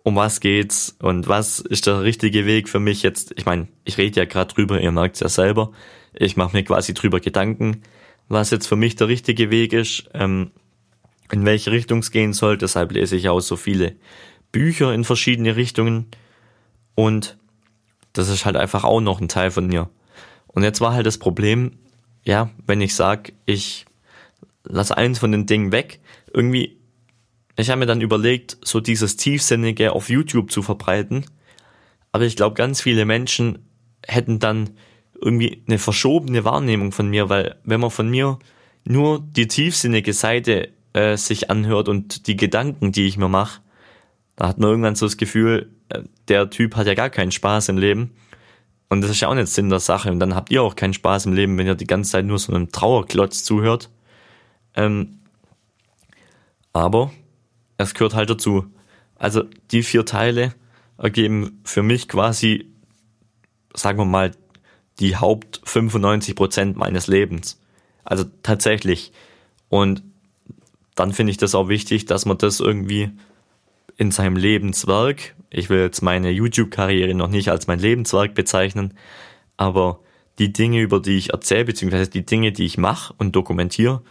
um 0.05 0.15
was 0.15 0.39
geht's 0.39 0.95
und 1.01 1.27
was 1.27 1.59
ist 1.59 1.87
der 1.87 2.03
richtige 2.03 2.45
Weg 2.45 2.69
für 2.69 2.79
mich 2.79 3.01
jetzt? 3.01 3.33
Ich 3.37 3.47
meine, 3.47 3.67
ich 3.85 3.97
rede 3.97 4.19
ja 4.19 4.25
gerade 4.25 4.53
drüber, 4.53 4.79
ihr 4.79 4.91
merkt 4.91 5.19
ja 5.19 5.27
selber. 5.27 5.71
Ich 6.13 6.37
mache 6.37 6.55
mir 6.55 6.63
quasi 6.63 6.93
drüber 6.93 7.19
Gedanken, 7.19 7.81
was 8.27 8.51
jetzt 8.51 8.67
für 8.67 8.75
mich 8.75 8.95
der 8.95 9.07
richtige 9.07 9.49
Weg 9.49 9.73
ist, 9.73 10.07
ähm, 10.13 10.51
in 11.31 11.43
welche 11.43 11.71
Richtung 11.71 11.99
es 11.99 12.11
gehen 12.11 12.33
soll. 12.33 12.55
Deshalb 12.55 12.91
lese 12.91 13.15
ich 13.15 13.29
auch 13.29 13.39
so 13.39 13.55
viele 13.55 13.95
Bücher 14.51 14.93
in 14.93 15.05
verschiedene 15.05 15.55
Richtungen. 15.55 16.05
Und 16.93 17.35
das 18.13 18.29
ist 18.29 18.45
halt 18.45 18.57
einfach 18.57 18.83
auch 18.83 19.01
noch 19.01 19.19
ein 19.19 19.27
Teil 19.27 19.49
von 19.49 19.65
mir. 19.65 19.89
Und 20.45 20.61
jetzt 20.61 20.81
war 20.81 20.93
halt 20.93 21.07
das 21.07 21.17
Problem, 21.17 21.79
ja, 22.23 22.51
wenn 22.67 22.79
ich 22.79 22.93
sag, 22.93 23.33
ich 23.47 23.87
lass 24.63 24.91
eins 24.91 25.17
von 25.17 25.31
den 25.31 25.47
Dingen 25.47 25.71
weg, 25.71 25.99
irgendwie, 26.31 26.77
ich 27.57 27.69
habe 27.69 27.79
mir 27.79 27.85
dann 27.85 28.01
überlegt, 28.01 28.57
so 28.63 28.79
dieses 28.79 29.15
Tiefsinnige 29.15 29.93
auf 29.93 30.09
YouTube 30.09 30.51
zu 30.51 30.61
verbreiten. 30.61 31.25
Aber 32.11 32.25
ich 32.25 32.35
glaube, 32.35 32.55
ganz 32.55 32.81
viele 32.81 33.05
Menschen 33.05 33.59
hätten 34.05 34.39
dann 34.39 34.71
irgendwie 35.21 35.63
eine 35.67 35.79
verschobene 35.79 36.43
Wahrnehmung 36.43 36.91
von 36.91 37.09
mir, 37.09 37.29
weil 37.29 37.55
wenn 37.63 37.79
man 37.79 37.91
von 37.91 38.09
mir 38.09 38.39
nur 38.83 39.19
die 39.19 39.47
tiefsinnige 39.47 40.13
Seite 40.13 40.69
äh, 40.93 41.17
sich 41.17 41.49
anhört 41.49 41.89
und 41.89 42.27
die 42.27 42.35
Gedanken, 42.35 42.91
die 42.91 43.07
ich 43.07 43.17
mir 43.17 43.29
mache, 43.29 43.61
da 44.35 44.47
hat 44.47 44.59
man 44.59 44.69
irgendwann 44.69 44.95
so 44.95 45.05
das 45.05 45.17
Gefühl, 45.17 45.71
äh, 45.89 46.03
der 46.27 46.49
Typ 46.49 46.75
hat 46.75 46.87
ja 46.87 46.93
gar 46.93 47.09
keinen 47.09 47.31
Spaß 47.31 47.69
im 47.69 47.77
Leben. 47.77 48.11
Und 48.89 49.01
das 49.01 49.09
ist 49.11 49.21
ja 49.21 49.29
auch 49.29 49.35
nicht 49.35 49.47
Sinn 49.47 49.69
der 49.69 49.79
Sache. 49.79 50.11
Und 50.11 50.19
dann 50.19 50.35
habt 50.35 50.51
ihr 50.51 50.61
auch 50.61 50.75
keinen 50.75 50.93
Spaß 50.93 51.25
im 51.25 51.33
Leben, 51.33 51.57
wenn 51.57 51.67
ihr 51.67 51.75
die 51.75 51.87
ganze 51.87 52.11
Zeit 52.11 52.25
nur 52.25 52.37
so 52.37 52.53
einem 52.53 52.71
Trauerklotz 52.71 53.43
zuhört. 53.43 53.89
Ähm, 54.75 55.19
aber 56.71 57.11
es 57.77 57.93
gehört 57.93 58.13
halt 58.13 58.29
dazu. 58.29 58.65
Also 59.15 59.43
die 59.71 59.83
vier 59.83 60.05
Teile 60.05 60.53
ergeben 60.97 61.61
für 61.63 61.83
mich 61.83 62.07
quasi, 62.07 62.67
sagen 63.73 63.97
wir 63.97 64.05
mal, 64.05 64.31
die 64.99 65.17
Haupt 65.17 65.61
95 65.65 66.35
Prozent 66.35 66.77
meines 66.77 67.07
Lebens. 67.07 67.59
Also 68.03 68.25
tatsächlich. 68.43 69.11
Und 69.69 70.03
dann 70.95 71.11
finde 71.11 71.31
ich 71.31 71.38
das 71.38 71.55
auch 71.55 71.67
wichtig, 71.67 72.05
dass 72.05 72.25
man 72.25 72.38
das 72.38 72.59
irgendwie 72.59 73.11
in 73.97 74.11
seinem 74.11 74.35
Lebenswerk, 74.35 75.35
ich 75.49 75.69
will 75.69 75.79
jetzt 75.79 76.01
meine 76.01 76.31
YouTube-Karriere 76.31 77.13
noch 77.13 77.29
nicht 77.29 77.49
als 77.49 77.67
mein 77.67 77.79
Lebenswerk 77.79 78.35
bezeichnen, 78.35 78.93
aber 79.57 79.99
die 80.38 80.51
Dinge, 80.51 80.81
über 80.81 80.99
die 80.99 81.17
ich 81.17 81.31
erzähle, 81.31 81.65
beziehungsweise 81.65 82.09
die 82.09 82.25
Dinge, 82.25 82.51
die 82.51 82.65
ich 82.65 82.77
mache 82.77 83.13
und 83.17 83.35
dokumentiere, 83.35 84.01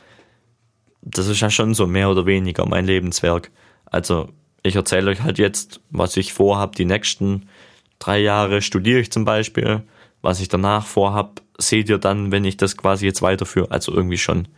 das 1.05 1.29
ist 1.29 1.41
ja 1.41 1.51
schon 1.51 1.75
so 1.75 1.87
mehr 1.87 2.11
oder 2.11 2.27
weniger 2.27 2.67
mein 2.67 2.87
Lebenswerk. 2.87 3.51
Also 3.87 4.31
ich 4.63 4.77
erzähle 4.77 5.11
euch 5.11 5.23
halt 5.23 5.39
jetzt, 5.39 5.81
was 5.91 6.17
ich 6.17 6.33
vorhab, 6.33 6.75
die 6.77 6.87
nächsten 6.87 7.49
drei 7.99 8.19
Jahre 8.19 8.63
studiere 8.63 9.01
ich 9.01 9.13
zum 9.13 9.25
Beispiel, 9.25 9.83
was 10.23 10.41
ich 10.41 10.49
danach 10.49 10.87
vorhab, 10.87 11.43
seht 11.59 11.89
ihr 11.89 11.99
dann, 11.99 12.33
wenn 12.33 12.45
ich 12.45 12.57
das 12.57 12.77
quasi 12.77 13.07
jetzt 13.07 13.23
weiterführe. 13.23 13.71
Also 13.71 13.93
irgendwie 13.93 14.19
schon 14.19 14.49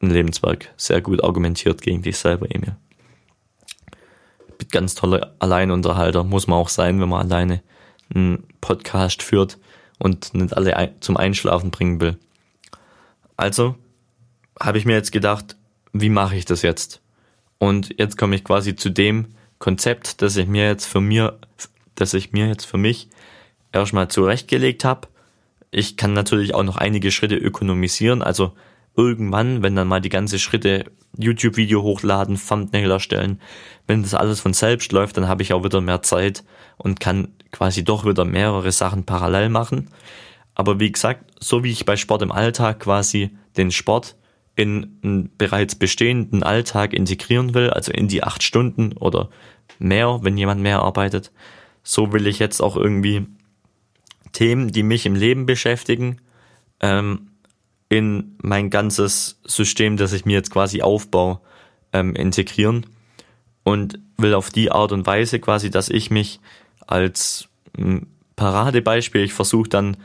ein 0.00 0.10
Lebenswerk. 0.10 0.72
Sehr 0.76 1.00
gut 1.00 1.22
argumentiert 1.22 1.82
gegen 1.82 2.02
dich 2.02 2.16
selber, 2.16 2.46
Emil 2.48 2.76
ganz 4.74 4.96
toller 4.96 5.34
Alleinunterhalter, 5.38 6.24
muss 6.24 6.48
man 6.48 6.58
auch 6.58 6.68
sein, 6.68 7.00
wenn 7.00 7.08
man 7.08 7.22
alleine 7.22 7.62
einen 8.12 8.44
Podcast 8.60 9.22
führt 9.22 9.58
und 9.98 10.34
nicht 10.34 10.56
alle 10.56 10.94
zum 10.98 11.16
Einschlafen 11.16 11.70
bringen 11.70 12.00
will. 12.00 12.18
Also 13.36 13.76
habe 14.60 14.78
ich 14.78 14.84
mir 14.84 14.94
jetzt 14.94 15.12
gedacht, 15.12 15.56
wie 15.94 16.10
mache 16.10 16.36
ich 16.36 16.44
das 16.44 16.60
jetzt? 16.60 17.00
Und 17.56 17.94
jetzt 17.98 18.18
komme 18.18 18.36
ich 18.36 18.44
quasi 18.44 18.76
zu 18.76 18.90
dem 18.90 19.28
Konzept, 19.58 20.20
das 20.20 20.36
ich 20.36 20.46
mir 20.46 20.66
jetzt 20.66 20.84
für 20.84 21.00
mir, 21.00 21.38
das 21.94 22.12
ich 22.12 22.32
mir 22.32 22.46
jetzt 22.48 22.66
für 22.66 22.76
mich 22.76 23.08
erstmal 23.72 24.08
zurechtgelegt 24.08 24.84
habe 24.84 25.08
ich 25.74 25.96
kann 25.96 26.12
natürlich 26.12 26.54
auch 26.54 26.62
noch 26.62 26.76
einige 26.76 27.10
Schritte 27.10 27.36
ökonomisieren. 27.36 28.22
Also 28.22 28.52
irgendwann, 28.96 29.62
wenn 29.62 29.74
dann 29.74 29.88
mal 29.88 30.00
die 30.00 30.08
ganze 30.08 30.38
Schritte 30.38 30.84
YouTube-Video 31.18 31.82
hochladen, 31.82 32.38
Thumbnail 32.38 32.90
erstellen, 32.92 33.40
wenn 33.88 34.02
das 34.02 34.14
alles 34.14 34.38
von 34.38 34.52
selbst 34.52 34.92
läuft, 34.92 35.16
dann 35.16 35.26
habe 35.26 35.42
ich 35.42 35.52
auch 35.52 35.64
wieder 35.64 35.80
mehr 35.80 36.02
Zeit 36.02 36.44
und 36.76 37.00
kann 37.00 37.28
quasi 37.50 37.82
doch 37.82 38.06
wieder 38.06 38.24
mehrere 38.24 38.70
Sachen 38.70 39.04
parallel 39.04 39.48
machen. 39.48 39.90
Aber 40.54 40.78
wie 40.78 40.92
gesagt, 40.92 41.24
so 41.40 41.64
wie 41.64 41.72
ich 41.72 41.84
bei 41.84 41.96
Sport 41.96 42.22
im 42.22 42.30
Alltag 42.30 42.80
quasi 42.80 43.30
den 43.56 43.72
Sport 43.72 44.14
in 44.56 44.98
einen 45.02 45.30
bereits 45.36 45.74
bestehenden 45.74 46.42
Alltag 46.42 46.92
integrieren 46.92 47.54
will, 47.54 47.70
also 47.70 47.92
in 47.92 48.08
die 48.08 48.22
acht 48.22 48.42
Stunden 48.42 48.92
oder 48.94 49.30
mehr, 49.78 50.20
wenn 50.22 50.38
jemand 50.38 50.60
mehr 50.60 50.80
arbeitet, 50.80 51.32
so 51.82 52.12
will 52.12 52.26
ich 52.26 52.38
jetzt 52.38 52.60
auch 52.60 52.76
irgendwie 52.76 53.26
Themen, 54.32 54.72
die 54.72 54.82
mich 54.82 55.06
im 55.06 55.14
Leben 55.14 55.46
beschäftigen, 55.46 56.20
ähm, 56.80 57.30
in 57.88 58.36
mein 58.42 58.70
ganzes 58.70 59.40
System, 59.44 59.96
das 59.96 60.12
ich 60.12 60.24
mir 60.24 60.34
jetzt 60.34 60.50
quasi 60.50 60.82
aufbaue, 60.82 61.40
ähm, 61.92 62.14
integrieren. 62.14 62.86
Und 63.62 63.98
will 64.18 64.34
auf 64.34 64.50
die 64.50 64.70
Art 64.70 64.92
und 64.92 65.06
Weise 65.06 65.40
quasi, 65.40 65.70
dass 65.70 65.88
ich 65.88 66.10
mich 66.10 66.40
als 66.86 67.48
hm, 67.76 68.06
Paradebeispiel, 68.36 69.22
ich 69.22 69.32
versuche 69.32 69.68
dann, 69.68 69.96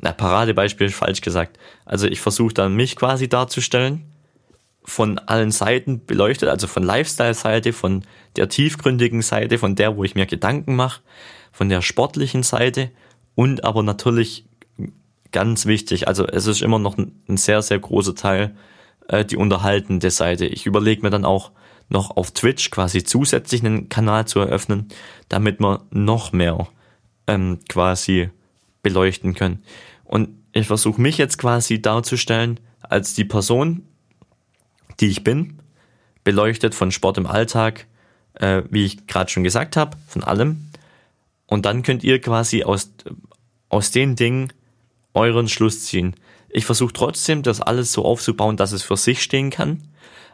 na, 0.00 0.12
Paradebeispiel 0.12 0.90
falsch 0.90 1.20
gesagt, 1.20 1.58
also 1.84 2.06
ich 2.06 2.20
versuche 2.20 2.54
dann 2.54 2.74
mich 2.74 2.96
quasi 2.96 3.28
darzustellen, 3.28 4.04
von 4.84 5.18
allen 5.18 5.50
Seiten 5.50 6.06
beleuchtet, 6.06 6.48
also 6.48 6.66
von 6.66 6.82
Lifestyle-Seite, 6.82 7.72
von 7.72 8.04
der 8.36 8.48
tiefgründigen 8.48 9.20
Seite, 9.22 9.58
von 9.58 9.74
der, 9.74 9.96
wo 9.96 10.04
ich 10.04 10.14
mir 10.14 10.26
Gedanken 10.26 10.76
mache, 10.76 11.02
von 11.52 11.68
der 11.68 11.82
sportlichen 11.82 12.42
Seite 12.42 12.90
und 13.34 13.64
aber 13.64 13.82
natürlich 13.82 14.46
ganz 15.30 15.66
wichtig, 15.66 16.08
also 16.08 16.26
es 16.26 16.46
ist 16.46 16.62
immer 16.62 16.78
noch 16.78 16.96
ein, 16.96 17.36
sehr, 17.36 17.60
sehr 17.60 17.78
großer 17.78 18.14
Teil 18.14 18.56
äh, 19.08 19.24
die 19.24 19.36
unterhaltende 19.36 20.10
Seite. 20.10 20.46
Ich 20.46 20.64
überlege 20.64 21.02
mir 21.02 21.10
dann 21.10 21.24
auch 21.24 21.50
noch 21.90 22.16
auf 22.16 22.30
Twitch 22.30 22.70
quasi 22.70 23.02
zusätzlich 23.02 23.64
einen 23.64 23.88
Kanal 23.88 24.26
zu 24.26 24.40
eröffnen, 24.40 24.88
damit 25.28 25.60
wir 25.60 25.82
noch 25.90 26.32
mehr 26.32 26.68
ähm, 27.26 27.60
quasi 27.68 28.30
beleuchten 28.82 29.34
können. 29.34 29.62
Und 30.04 30.30
ich 30.52 30.66
versuche 30.66 31.00
mich 31.00 31.18
jetzt 31.18 31.38
quasi 31.38 31.80
darzustellen 31.80 32.60
als 32.82 33.14
die 33.14 33.24
Person, 33.24 33.82
die 35.00 35.08
ich 35.08 35.24
bin, 35.24 35.58
beleuchtet 36.24 36.74
von 36.74 36.90
Sport 36.90 37.18
im 37.18 37.26
Alltag, 37.26 37.86
äh, 38.34 38.62
wie 38.70 38.84
ich 38.84 39.06
gerade 39.06 39.30
schon 39.30 39.44
gesagt 39.44 39.76
habe, 39.76 39.96
von 40.06 40.24
allem. 40.24 40.70
Und 41.46 41.64
dann 41.66 41.82
könnt 41.82 42.04
ihr 42.04 42.20
quasi 42.20 42.64
aus, 42.64 42.92
aus 43.68 43.90
den 43.90 44.16
Dingen 44.16 44.52
euren 45.14 45.48
Schluss 45.48 45.84
ziehen. 45.84 46.14
Ich 46.48 46.64
versuche 46.64 46.92
trotzdem, 46.92 47.42
das 47.42 47.60
alles 47.60 47.92
so 47.92 48.04
aufzubauen, 48.04 48.56
dass 48.56 48.72
es 48.72 48.82
für 48.82 48.96
sich 48.96 49.22
stehen 49.22 49.50
kann. 49.50 49.82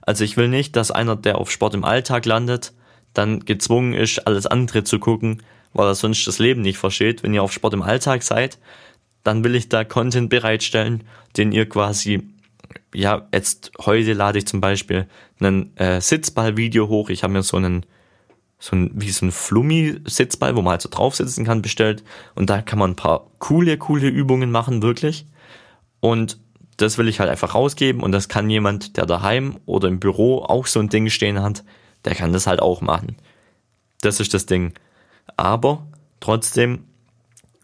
Also 0.02 0.24
ich 0.24 0.36
will 0.36 0.48
nicht, 0.48 0.76
dass 0.76 0.90
einer, 0.90 1.16
der 1.16 1.38
auf 1.38 1.50
Sport 1.50 1.74
im 1.74 1.84
Alltag 1.84 2.26
landet, 2.26 2.72
dann 3.14 3.40
gezwungen 3.44 3.94
ist, 3.94 4.26
alles 4.26 4.46
andere 4.46 4.84
zu 4.84 4.98
gucken, 4.98 5.42
weil 5.74 5.86
er 5.86 5.94
sonst 5.94 6.26
das 6.26 6.38
Leben 6.38 6.62
nicht 6.62 6.78
versteht. 6.78 7.22
Wenn 7.22 7.34
ihr 7.34 7.42
auf 7.42 7.52
Sport 7.52 7.74
im 7.74 7.82
Alltag 7.82 8.22
seid, 8.22 8.58
dann 9.22 9.44
will 9.44 9.54
ich 9.54 9.68
da 9.68 9.84
Content 9.84 10.30
bereitstellen, 10.30 11.04
den 11.36 11.52
ihr 11.52 11.68
quasi, 11.68 12.22
ja, 12.94 13.28
jetzt 13.32 13.72
heute 13.84 14.12
lade 14.12 14.38
ich 14.38 14.46
zum 14.46 14.60
Beispiel 14.60 15.06
einen 15.40 15.76
äh, 15.76 16.00
Sitzball-Video 16.00 16.88
hoch. 16.88 17.10
Ich 17.10 17.22
habe 17.22 17.32
mir 17.32 17.42
so 17.42 17.56
einen 17.56 17.84
so 18.58 18.76
ein, 18.76 18.90
wie 18.94 19.10
so 19.10 19.26
ein 19.26 19.32
Flummi-Sitzball, 19.32 20.56
wo 20.56 20.62
man 20.62 20.72
halt 20.72 20.82
so 20.82 20.88
drauf 20.88 21.16
sitzen 21.16 21.44
kann, 21.44 21.60
bestellt. 21.60 22.02
Und 22.34 22.48
da 22.48 22.62
kann 22.62 22.78
man 22.78 22.92
ein 22.92 22.96
paar 22.96 23.26
coole, 23.38 23.76
coole 23.76 24.08
Übungen 24.08 24.50
machen, 24.50 24.82
wirklich. 24.82 25.26
Und 26.00 26.38
das 26.76 26.98
will 26.98 27.08
ich 27.08 27.20
halt 27.20 27.30
einfach 27.30 27.54
rausgeben 27.54 28.02
und 28.02 28.12
das 28.12 28.28
kann 28.28 28.50
jemand, 28.50 28.96
der 28.96 29.06
daheim 29.06 29.58
oder 29.66 29.88
im 29.88 30.00
Büro 30.00 30.42
auch 30.42 30.66
so 30.66 30.80
ein 30.80 30.88
Ding 30.88 31.08
stehen 31.08 31.40
hat, 31.40 31.62
der 32.04 32.14
kann 32.14 32.32
das 32.32 32.46
halt 32.46 32.60
auch 32.60 32.80
machen. 32.80 33.16
Das 34.00 34.20
ist 34.20 34.34
das 34.34 34.46
Ding. 34.46 34.72
Aber 35.36 35.86
trotzdem 36.20 36.84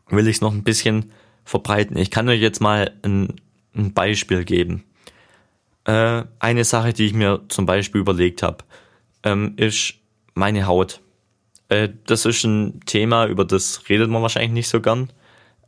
will 0.09 0.29
ich 0.29 0.37
es 0.37 0.41
noch 0.41 0.53
ein 0.53 0.65
bisschen 0.65 1.13
verbreiten. 1.45 1.97
Ich 1.97 2.11
kann 2.11 2.29
euch 2.29 2.41
jetzt 2.41 2.61
mal 2.61 2.93
ein, 3.03 3.35
ein 3.75 3.93
Beispiel 3.93 4.45
geben. 4.45 4.85
Äh, 5.85 6.25
eine 6.39 6.65
Sache, 6.65 6.93
die 6.93 7.07
ich 7.07 7.15
mir 7.15 7.43
zum 7.49 7.67
Beispiel 7.67 8.01
überlegt 8.01 8.43
habe, 8.43 8.59
ähm, 9.23 9.55
ist 9.57 9.95
meine 10.35 10.67
Haut. 10.67 11.01
Äh, 11.69 11.89
das 12.07 12.27
ist 12.27 12.45
ein 12.45 12.81
Thema, 12.87 13.27
über 13.27 13.45
das 13.45 13.89
redet 13.89 14.11
man 14.11 14.23
wahrscheinlich 14.23 14.53
nicht 14.53 14.69
so 14.69 14.81
gern. 14.81 15.11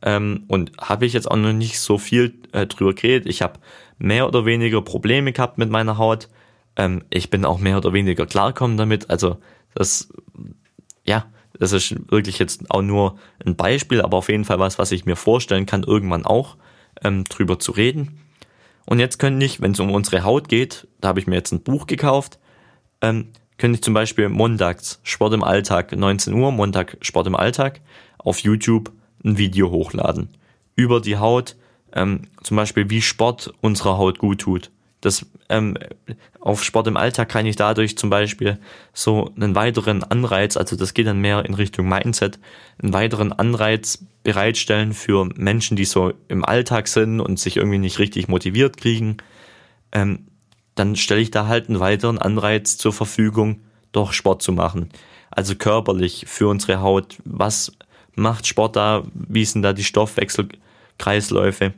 Ähm, 0.01 0.43
und 0.47 0.71
habe 0.79 1.05
ich 1.05 1.13
jetzt 1.13 1.29
auch 1.29 1.37
noch 1.37 1.53
nicht 1.53 1.79
so 1.79 1.97
viel 1.97 2.35
äh, 2.51 2.67
drüber 2.67 2.93
geredet. 2.93 3.27
Ich 3.27 3.41
habe 3.41 3.59
mehr 3.97 4.27
oder 4.27 4.45
weniger 4.45 4.81
Probleme 4.81 5.31
gehabt 5.31 5.57
mit 5.57 5.69
meiner 5.69 5.97
Haut. 5.97 6.29
Ähm, 6.75 7.03
ich 7.09 7.29
bin 7.29 7.45
auch 7.45 7.59
mehr 7.59 7.77
oder 7.77 7.93
weniger 7.93 8.25
klarkommen 8.25 8.77
damit. 8.77 9.09
Also 9.09 9.37
das, 9.75 10.09
ja, 11.05 11.25
das 11.59 11.71
ist 11.71 11.95
wirklich 12.11 12.39
jetzt 12.39 12.69
auch 12.71 12.81
nur 12.81 13.17
ein 13.45 13.55
Beispiel, 13.55 14.01
aber 14.01 14.17
auf 14.17 14.29
jeden 14.29 14.45
Fall 14.45 14.59
was, 14.59 14.79
was 14.79 14.91
ich 14.91 15.05
mir 15.05 15.15
vorstellen 15.15 15.65
kann, 15.65 15.83
irgendwann 15.83 16.25
auch 16.25 16.57
ähm, 17.03 17.23
drüber 17.25 17.59
zu 17.59 17.71
reden. 17.71 18.19
Und 18.85 18.99
jetzt 18.99 19.19
könnte 19.19 19.45
ich, 19.45 19.61
wenn 19.61 19.71
es 19.71 19.79
um 19.79 19.91
unsere 19.91 20.23
Haut 20.23 20.49
geht, 20.49 20.87
da 20.99 21.09
habe 21.09 21.19
ich 21.19 21.27
mir 21.27 21.35
jetzt 21.35 21.51
ein 21.51 21.63
Buch 21.63 21.87
gekauft, 21.87 22.39
ähm, 23.01 23.29
könnte 23.57 23.75
ich 23.75 23.83
zum 23.83 23.93
Beispiel 23.93 24.29
montags 24.29 24.99
Sport 25.03 25.33
im 25.33 25.43
Alltag, 25.43 25.95
19 25.95 26.33
Uhr, 26.33 26.51
Montag 26.51 26.97
Sport 27.01 27.27
im 27.27 27.35
Alltag, 27.35 27.81
auf 28.17 28.39
YouTube 28.39 28.91
ein 29.23 29.37
Video 29.37 29.69
hochladen. 29.69 30.29
Über 30.75 30.99
die 30.99 31.17
Haut, 31.17 31.55
ähm, 31.93 32.23
zum 32.41 32.57
Beispiel 32.57 32.89
wie 32.89 33.01
Sport 33.01 33.53
unserer 33.61 33.97
Haut 33.97 34.19
gut 34.19 34.41
tut. 34.41 34.71
Das 35.03 35.25
ähm, 35.49 35.77
auf 36.39 36.63
Sport 36.63 36.87
im 36.87 36.95
Alltag 36.95 37.27
kann 37.27 37.45
ich 37.45 37.57
dadurch 37.57 37.97
zum 37.97 38.09
Beispiel 38.09 38.57
so 38.93 39.31
einen 39.35 39.53
weiteren 39.53 40.01
Anreiz, 40.01 40.55
also 40.55 40.77
das 40.77 40.93
geht 40.93 41.07
dann 41.07 41.19
mehr 41.19 41.43
in 41.43 41.55
Richtung 41.55 41.89
Mindset, 41.89 42.39
einen 42.81 42.93
weiteren 42.93 43.33
Anreiz 43.33 44.05
bereitstellen 44.23 44.93
für 44.93 45.25
Menschen, 45.35 45.75
die 45.75 45.83
so 45.83 46.13
im 46.29 46.45
Alltag 46.45 46.87
sind 46.87 47.19
und 47.19 47.37
sich 47.37 47.57
irgendwie 47.57 47.79
nicht 47.79 47.99
richtig 47.99 48.29
motiviert 48.29 48.77
kriegen. 48.77 49.17
Ähm, 49.91 50.27
dann 50.75 50.95
stelle 50.95 51.19
ich 51.19 51.31
da 51.31 51.47
halt 51.47 51.67
einen 51.67 51.81
weiteren 51.81 52.17
Anreiz 52.17 52.77
zur 52.77 52.93
Verfügung, 52.93 53.59
doch 53.91 54.13
Sport 54.13 54.41
zu 54.41 54.53
machen. 54.53 54.89
Also 55.31 55.55
körperlich 55.55 56.27
für 56.29 56.47
unsere 56.47 56.79
Haut. 56.79 57.17
Was 57.25 57.73
macht 58.15 58.47
Sport 58.47 58.77
da? 58.77 59.03
Wie 59.13 59.43
sind 59.43 59.63
da 59.63 59.73
die 59.73 59.83
Stoffwechselkreisläufe? 59.83 61.73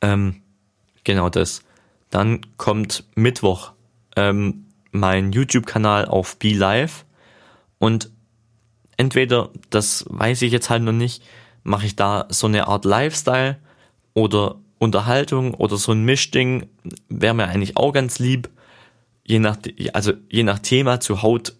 Ähm, 0.00 0.40
genau 1.04 1.28
das. 1.28 1.62
Dann 2.12 2.42
kommt 2.58 3.04
Mittwoch 3.14 3.72
ähm, 4.16 4.66
mein 4.90 5.32
YouTube-Kanal 5.32 6.04
auf 6.04 6.38
Be 6.38 6.52
Live 6.52 7.06
und 7.78 8.10
entweder, 8.98 9.48
das 9.70 10.04
weiß 10.08 10.42
ich 10.42 10.52
jetzt 10.52 10.68
halt 10.68 10.82
noch 10.82 10.92
nicht, 10.92 11.24
mache 11.64 11.86
ich 11.86 11.96
da 11.96 12.26
so 12.28 12.46
eine 12.46 12.68
Art 12.68 12.84
Lifestyle 12.84 13.56
oder 14.12 14.56
Unterhaltung 14.78 15.54
oder 15.54 15.78
so 15.78 15.92
ein 15.92 16.04
Mischding 16.04 16.68
wäre 17.08 17.32
mir 17.32 17.46
eigentlich 17.48 17.78
auch 17.78 17.92
ganz 17.92 18.18
lieb. 18.18 18.50
Je 19.24 19.38
nach, 19.38 19.56
also 19.94 20.12
je 20.28 20.42
nach 20.42 20.58
Thema 20.58 21.00
zu 21.00 21.22
Haut 21.22 21.54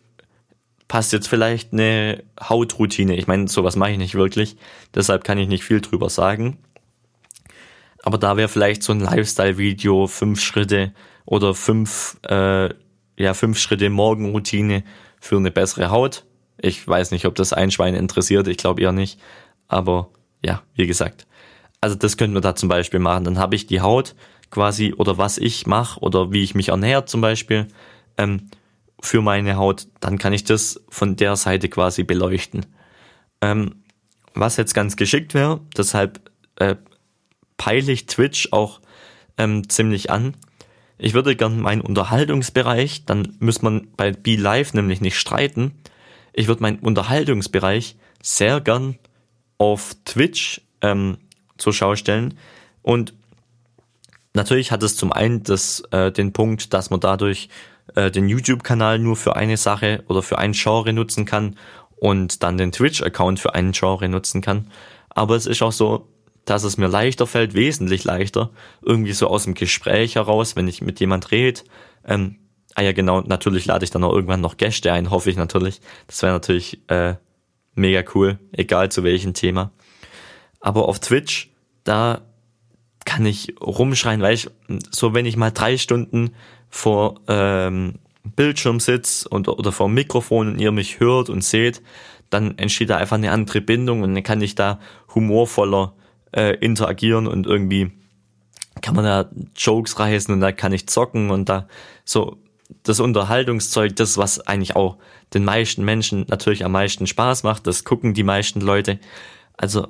passt 0.87 1.15
jetzt 1.15 1.29
vielleicht 1.29 1.73
eine 1.73 2.25
Hautroutine. 2.39 3.17
Ich 3.17 3.27
meine, 3.27 3.49
sowas 3.49 3.77
mache 3.77 3.93
ich 3.93 3.99
nicht 3.99 4.17
wirklich, 4.17 4.57
deshalb 4.95 5.25
kann 5.25 5.39
ich 5.39 5.49
nicht 5.49 5.65
viel 5.65 5.81
drüber 5.81 6.11
sagen. 6.11 6.59
Aber 8.03 8.19
da 8.19 8.37
wäre 8.37 8.49
vielleicht 8.49 8.83
so 8.83 8.93
ein 8.93 9.01
Lifestyle-Video, 9.01 10.07
fünf 10.07 10.41
Schritte 10.41 10.93
oder 11.25 11.55
fünf, 11.55 12.19
äh, 12.29 12.69
ja, 13.17 13.35
fünf 13.35 13.59
Schritte 13.59 13.91
Morgenroutine 13.91 14.83
für 15.21 15.37
eine 15.37 15.51
bessere 15.51 15.91
Haut. 15.91 16.25
Ich 16.61 16.87
weiß 16.87 17.13
nicht, 17.13 17.27
ob 17.27 17.35
das 17.37 17.53
ein 17.53 17.71
Schwein 17.71 17.95
interessiert, 17.95 18.49
ich 18.49 18.57
glaube 18.57 18.83
eher 18.83 18.93
nicht. 18.93 19.21
Aber 19.69 20.11
ja, 20.45 20.63
wie 20.75 20.87
gesagt, 20.87 21.27
also 21.81 21.97
das 21.97 22.17
könnten 22.17 22.35
wir 22.35 22.41
da 22.41 22.55
zum 22.55 22.69
Beispiel 22.69 23.01
machen. 23.01 23.25
Dann 23.25 23.39
habe 23.39 23.55
ich 23.55 23.67
die 23.67 23.81
Haut 23.81 24.15
quasi 24.51 24.93
oder 24.97 25.19
was 25.19 25.39
ich 25.39 25.67
mache 25.67 26.01
oder 26.01 26.33
wie 26.33 26.43
ich 26.43 26.55
mich 26.55 26.69
ernähre 26.69 27.05
zum 27.05 27.21
Beispiel 27.21 27.69
ähm, 28.19 28.51
für 29.01 29.23
meine 29.23 29.57
Haut. 29.57 29.87
Dann 30.01 30.19
kann 30.19 30.33
ich 30.33 30.45
das 30.45 30.81
von 30.89 31.17
der 31.17 31.37
Seite 31.37 31.69
quasi 31.69 32.05
beleuchten. 32.05 32.67
Ähm, 33.41 33.83
was 34.35 34.57
jetzt 34.57 34.75
ganz 34.75 34.97
geschickt 34.97 35.35
wäre, 35.35 35.61
deshalb 35.77 36.21
äh, 36.57 36.77
peile 37.63 37.93
ich 37.93 38.07
Twitch 38.07 38.49
auch 38.51 38.81
ähm, 39.39 39.69
ziemlich 39.69 40.11
an. 40.11 40.35
Ich 40.99 41.15
würde 41.15 41.37
gern 41.37 41.61
meinen 41.61 41.81
Unterhaltungsbereich, 41.81 43.05
dann 43.05 43.37
müsste 43.39 43.65
man 43.65 43.87
bei 43.97 44.11
Be 44.11 44.35
Live 44.35 44.75
nämlich 44.75 45.01
nicht 45.01 45.17
streiten. 45.17 45.71
Ich 46.33 46.49
würde 46.49 46.61
meinen 46.61 46.81
Unterhaltungsbereich 46.81 47.95
sehr 48.21 48.61
gern 48.61 48.99
auf 49.59 49.95
Twitch 50.05 50.61
ähm, 50.81 51.19
zur 51.57 51.73
Schau 51.73 51.95
stellen. 51.95 52.37
Und 52.83 53.15
natürlich 54.35 54.73
hat 54.73 54.83
es 54.83 54.97
zum 54.97 55.13
einen 55.13 55.45
das, 55.45 55.85
äh, 55.93 56.11
den 56.11 56.33
Punkt, 56.33 56.75
dass 56.75 56.91
man 56.91 56.99
dadurch 56.99 57.49
äh, 57.95 58.11
den 58.11 58.29
YouTube-Kanal 58.29 58.99
nur 58.99 59.15
für 59.15 59.37
eine 59.37 59.57
Sache 59.57 60.03
oder 60.09 60.23
für 60.23 60.39
ein 60.39 60.51
Genre 60.51 60.93
nutzen 60.93 61.27
kann 61.27 61.57
und 61.95 62.43
dann 62.43 62.59
den 62.59 62.73
Twitch-Account 62.73 63.39
für 63.39 63.55
einen 63.55 63.71
Genre 63.71 64.09
nutzen 64.09 64.41
kann. 64.41 64.67
Aber 65.11 65.37
es 65.37 65.47
ist 65.47 65.63
auch 65.63 65.71
so, 65.71 66.09
dass 66.45 66.65
es 66.65 66.77
mir 66.77 66.89
leichter 66.89 67.27
fällt, 67.27 67.55
wesentlich 67.55 68.05
leichter, 68.05 68.51
irgendwie 68.83 69.13
so 69.13 69.29
aus 69.29 69.45
dem 69.45 69.55
Gespräch 69.55 70.17
heraus, 70.17 70.57
wenn 70.57 70.69
ich 70.69 70.83
mit 70.83 71.01
jemand 71.01 71.31
rede. 71.31 71.61
Ähm, 72.07 72.37
ah 72.75 72.83
ja, 72.83 72.93
genau, 72.93 73.21
natürlich 73.21 73.67
lade 73.67 73.85
ich 73.85 73.91
dann 73.91 74.05
auch 74.05 74.13
irgendwann 74.13 74.41
noch 74.41 74.57
Gäste 74.57 74.93
ein, 74.93 75.11
hoffe 75.11 75.31
ich 75.31 75.37
natürlich. 75.37 75.81
Das 76.07 76.23
wäre 76.23 76.33
natürlich 76.33 76.81
äh, 76.89 77.15
mega 77.75 78.03
cool, 78.15 78.39
egal 78.53 78.91
zu 78.91 79.05
welchem 79.05 79.35
Thema. 79.35 79.71
Aber 80.61 80.89
auf 80.89 81.01
Twitch, 81.01 81.51
da 81.85 82.23
kann 83.05 83.27
ich 83.27 83.55
rumschreien, 83.61 84.23
weil 84.23 84.35
ich, 84.35 84.49
so 84.91 85.15
wenn 85.15 85.27
ich 85.27 85.37
mal 85.37 85.51
drei 85.51 85.77
Stunden 85.77 86.31
vor 86.69 87.21
ähm, 87.29 87.95
Bildschirm 88.25 88.81
sitze 88.81 89.29
und, 89.29 89.49
oder 89.49 89.73
vor 89.73 89.89
Mikrofon 89.89 90.49
und 90.49 90.59
ihr 90.61 90.73
mich 90.73 91.01
hört 91.01 91.29
und 91.29 91.43
seht, 91.43 91.83
dann 92.31 92.57
entsteht 92.59 92.91
da 92.91 92.97
einfach 92.97 93.17
eine 93.17 93.33
andere 93.33 93.61
Bindung 93.61 94.03
und 94.03 94.15
dann 94.15 94.23
kann 94.23 94.41
ich 94.41 94.55
da 94.55 94.79
humorvoller 95.15 95.95
äh, 96.33 96.57
interagieren 96.57 97.27
und 97.27 97.47
irgendwie 97.47 97.93
kann 98.81 98.97
man 98.97 99.05
da 99.05 99.31
Jokes 99.57 99.99
reißen 99.99 100.33
und 100.33 100.41
da 100.41 100.53
kann 100.53 100.73
ich 100.73 100.89
zocken 100.89 101.31
und 101.31 101.49
da 101.49 101.69
so 102.05 102.39
das 102.83 103.01
Unterhaltungszeug, 103.01 103.95
das 103.97 104.17
was 104.17 104.41
eigentlich 104.41 104.77
auch 104.77 104.97
den 105.35 105.45
meisten 105.45 105.85
Menschen 105.85 106.25
natürlich 106.29 106.65
am 106.65 106.73
meisten 106.73 107.07
Spaß 107.07 107.43
macht, 107.43 107.67
das 107.67 107.85
gucken 107.85 108.15
die 108.15 108.23
meisten 108.23 108.61
Leute. 108.61 108.99
Also 109.57 109.89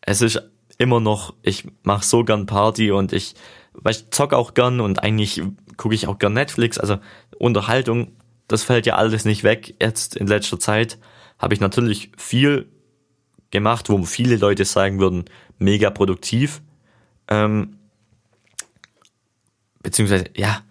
es 0.00 0.22
ist 0.22 0.42
immer 0.78 1.00
noch, 1.00 1.34
ich 1.42 1.66
mache 1.82 2.04
so 2.04 2.24
gern 2.24 2.46
Party 2.46 2.90
und 2.90 3.12
ich, 3.12 3.34
weil 3.72 3.92
ich 3.92 4.10
zock 4.10 4.32
auch 4.32 4.54
gern 4.54 4.80
und 4.80 5.02
eigentlich 5.02 5.42
gucke 5.76 5.94
ich 5.94 6.08
auch 6.08 6.18
gern 6.18 6.32
Netflix, 6.32 6.78
also 6.78 6.98
Unterhaltung, 7.38 8.12
das 8.48 8.62
fällt 8.62 8.86
ja 8.86 8.96
alles 8.96 9.24
nicht 9.24 9.44
weg. 9.44 9.74
Jetzt 9.80 10.16
in 10.16 10.26
letzter 10.26 10.58
Zeit 10.58 10.98
habe 11.38 11.54
ich 11.54 11.60
natürlich 11.60 12.10
viel 12.16 12.68
gemacht, 13.50 13.88
wo 13.88 14.02
viele 14.04 14.36
Leute 14.36 14.64
sagen 14.64 14.98
würden, 14.98 15.24
mega 15.58 15.90
produktiv. 15.90 16.62
Ähm, 17.28 17.78
beziehungsweise, 19.82 20.26
ja, 20.36 20.62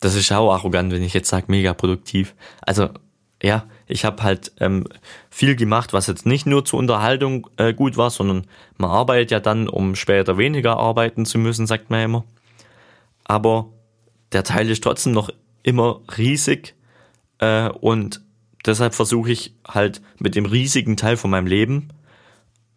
das 0.00 0.14
ist 0.14 0.32
auch 0.32 0.52
arrogant, 0.52 0.92
wenn 0.92 1.02
ich 1.02 1.14
jetzt 1.14 1.28
sage, 1.28 1.46
mega 1.48 1.74
produktiv. 1.74 2.34
Also, 2.62 2.88
ja, 3.42 3.66
ich 3.86 4.04
habe 4.04 4.22
halt 4.22 4.52
ähm, 4.58 4.86
viel 5.30 5.56
gemacht, 5.56 5.92
was 5.92 6.06
jetzt 6.06 6.26
nicht 6.26 6.46
nur 6.46 6.64
zur 6.64 6.78
Unterhaltung 6.78 7.48
äh, 7.56 7.72
gut 7.72 7.96
war, 7.96 8.10
sondern 8.10 8.46
man 8.76 8.90
arbeitet 8.90 9.30
ja 9.30 9.40
dann, 9.40 9.68
um 9.68 9.94
später 9.94 10.38
weniger 10.38 10.76
arbeiten 10.76 11.26
zu 11.26 11.38
müssen, 11.38 11.66
sagt 11.66 11.90
man 11.90 12.02
immer. 12.02 12.24
Aber 13.24 13.72
der 14.32 14.44
Teil 14.44 14.68
ist 14.70 14.82
trotzdem 14.82 15.12
noch 15.12 15.30
immer 15.62 16.00
riesig 16.16 16.74
äh, 17.38 17.68
und 17.68 18.22
deshalb 18.66 18.94
versuche 18.94 19.30
ich 19.30 19.54
halt 19.66 20.02
mit 20.18 20.34
dem 20.34 20.46
riesigen 20.46 20.96
Teil 20.96 21.16
von 21.16 21.30
meinem 21.30 21.46
Leben 21.46 21.88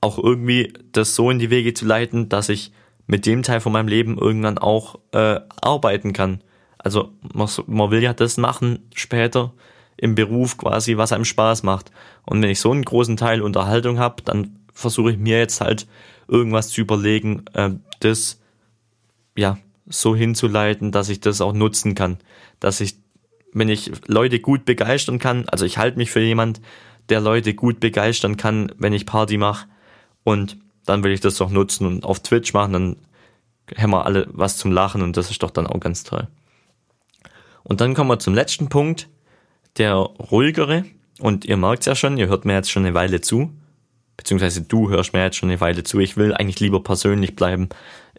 auch 0.01 0.17
irgendwie 0.17 0.73
das 0.91 1.15
so 1.15 1.29
in 1.31 1.39
die 1.39 1.49
Wege 1.49 1.73
zu 1.73 1.85
leiten, 1.85 2.27
dass 2.27 2.49
ich 2.49 2.73
mit 3.07 3.25
dem 3.25 3.43
Teil 3.43 3.61
von 3.61 3.71
meinem 3.71 3.87
Leben 3.87 4.17
irgendwann 4.17 4.57
auch 4.57 4.99
äh, 5.11 5.39
arbeiten 5.61 6.13
kann. 6.13 6.41
Also 6.77 7.11
man, 7.33 7.91
will 7.91 8.03
ja 8.03 8.13
das 8.13 8.37
machen 8.37 8.79
später 8.93 9.53
im 9.95 10.15
Beruf 10.15 10.57
quasi, 10.57 10.97
was 10.97 11.13
einem 11.13 11.25
Spaß 11.25 11.63
macht. 11.63 11.91
Und 12.25 12.41
wenn 12.41 12.49
ich 12.49 12.59
so 12.59 12.71
einen 12.71 12.83
großen 12.83 13.15
Teil 13.15 13.41
Unterhaltung 13.41 13.99
habe, 13.99 14.21
dann 14.23 14.59
versuche 14.73 15.11
ich 15.11 15.17
mir 15.17 15.37
jetzt 15.37 15.61
halt 15.61 15.87
irgendwas 16.27 16.69
zu 16.69 16.81
überlegen, 16.81 17.45
äh, 17.53 17.71
das 17.99 18.41
ja 19.35 19.57
so 19.85 20.15
hinzuleiten, 20.15 20.91
dass 20.91 21.09
ich 21.09 21.21
das 21.21 21.41
auch 21.41 21.53
nutzen 21.53 21.95
kann, 21.95 22.17
dass 22.59 22.81
ich 22.81 22.95
wenn 23.53 23.69
ich 23.69 23.91
Leute 24.07 24.39
gut 24.39 24.65
begeistern 24.65 25.19
kann, 25.19 25.47
also 25.49 25.65
ich 25.65 25.77
halte 25.77 25.97
mich 25.97 26.11
für 26.11 26.19
jemand, 26.19 26.61
der 27.09 27.21
Leute 27.21 27.53
gut 27.53 27.79
begeistern 27.79 28.37
kann, 28.37 28.71
wenn 28.77 28.93
ich 28.93 29.05
Party 29.05 29.37
mache 29.37 29.67
und 30.23 30.57
dann 30.85 31.03
will 31.03 31.11
ich 31.11 31.21
das 31.21 31.37
doch 31.37 31.49
nutzen 31.49 31.85
und 31.85 32.05
auf 32.05 32.21
Twitch 32.21 32.53
machen, 32.53 32.73
dann 32.73 32.95
haben 33.77 33.91
wir 33.91 34.05
alle 34.05 34.27
was 34.31 34.57
zum 34.57 34.71
Lachen 34.71 35.01
und 35.01 35.17
das 35.17 35.31
ist 35.31 35.43
doch 35.43 35.51
dann 35.51 35.67
auch 35.67 35.79
ganz 35.79 36.03
toll. 36.03 36.27
Und 37.63 37.81
dann 37.81 37.93
kommen 37.93 38.09
wir 38.09 38.19
zum 38.19 38.33
letzten 38.33 38.67
Punkt, 38.69 39.07
der 39.77 39.93
ruhigere 39.93 40.85
und 41.19 41.45
ihr 41.45 41.57
merkt 41.57 41.85
ja 41.85 41.95
schon, 41.95 42.17
ihr 42.17 42.27
hört 42.27 42.45
mir 42.45 42.53
jetzt 42.53 42.71
schon 42.71 42.85
eine 42.85 42.93
Weile 42.93 43.21
zu, 43.21 43.51
beziehungsweise 44.17 44.61
du 44.61 44.89
hörst 44.89 45.13
mir 45.13 45.23
jetzt 45.23 45.37
schon 45.37 45.49
eine 45.49 45.61
Weile 45.61 45.83
zu. 45.83 45.99
Ich 45.99 46.17
will 46.17 46.33
eigentlich 46.33 46.59
lieber 46.59 46.83
persönlich 46.83 47.35
bleiben, 47.35 47.69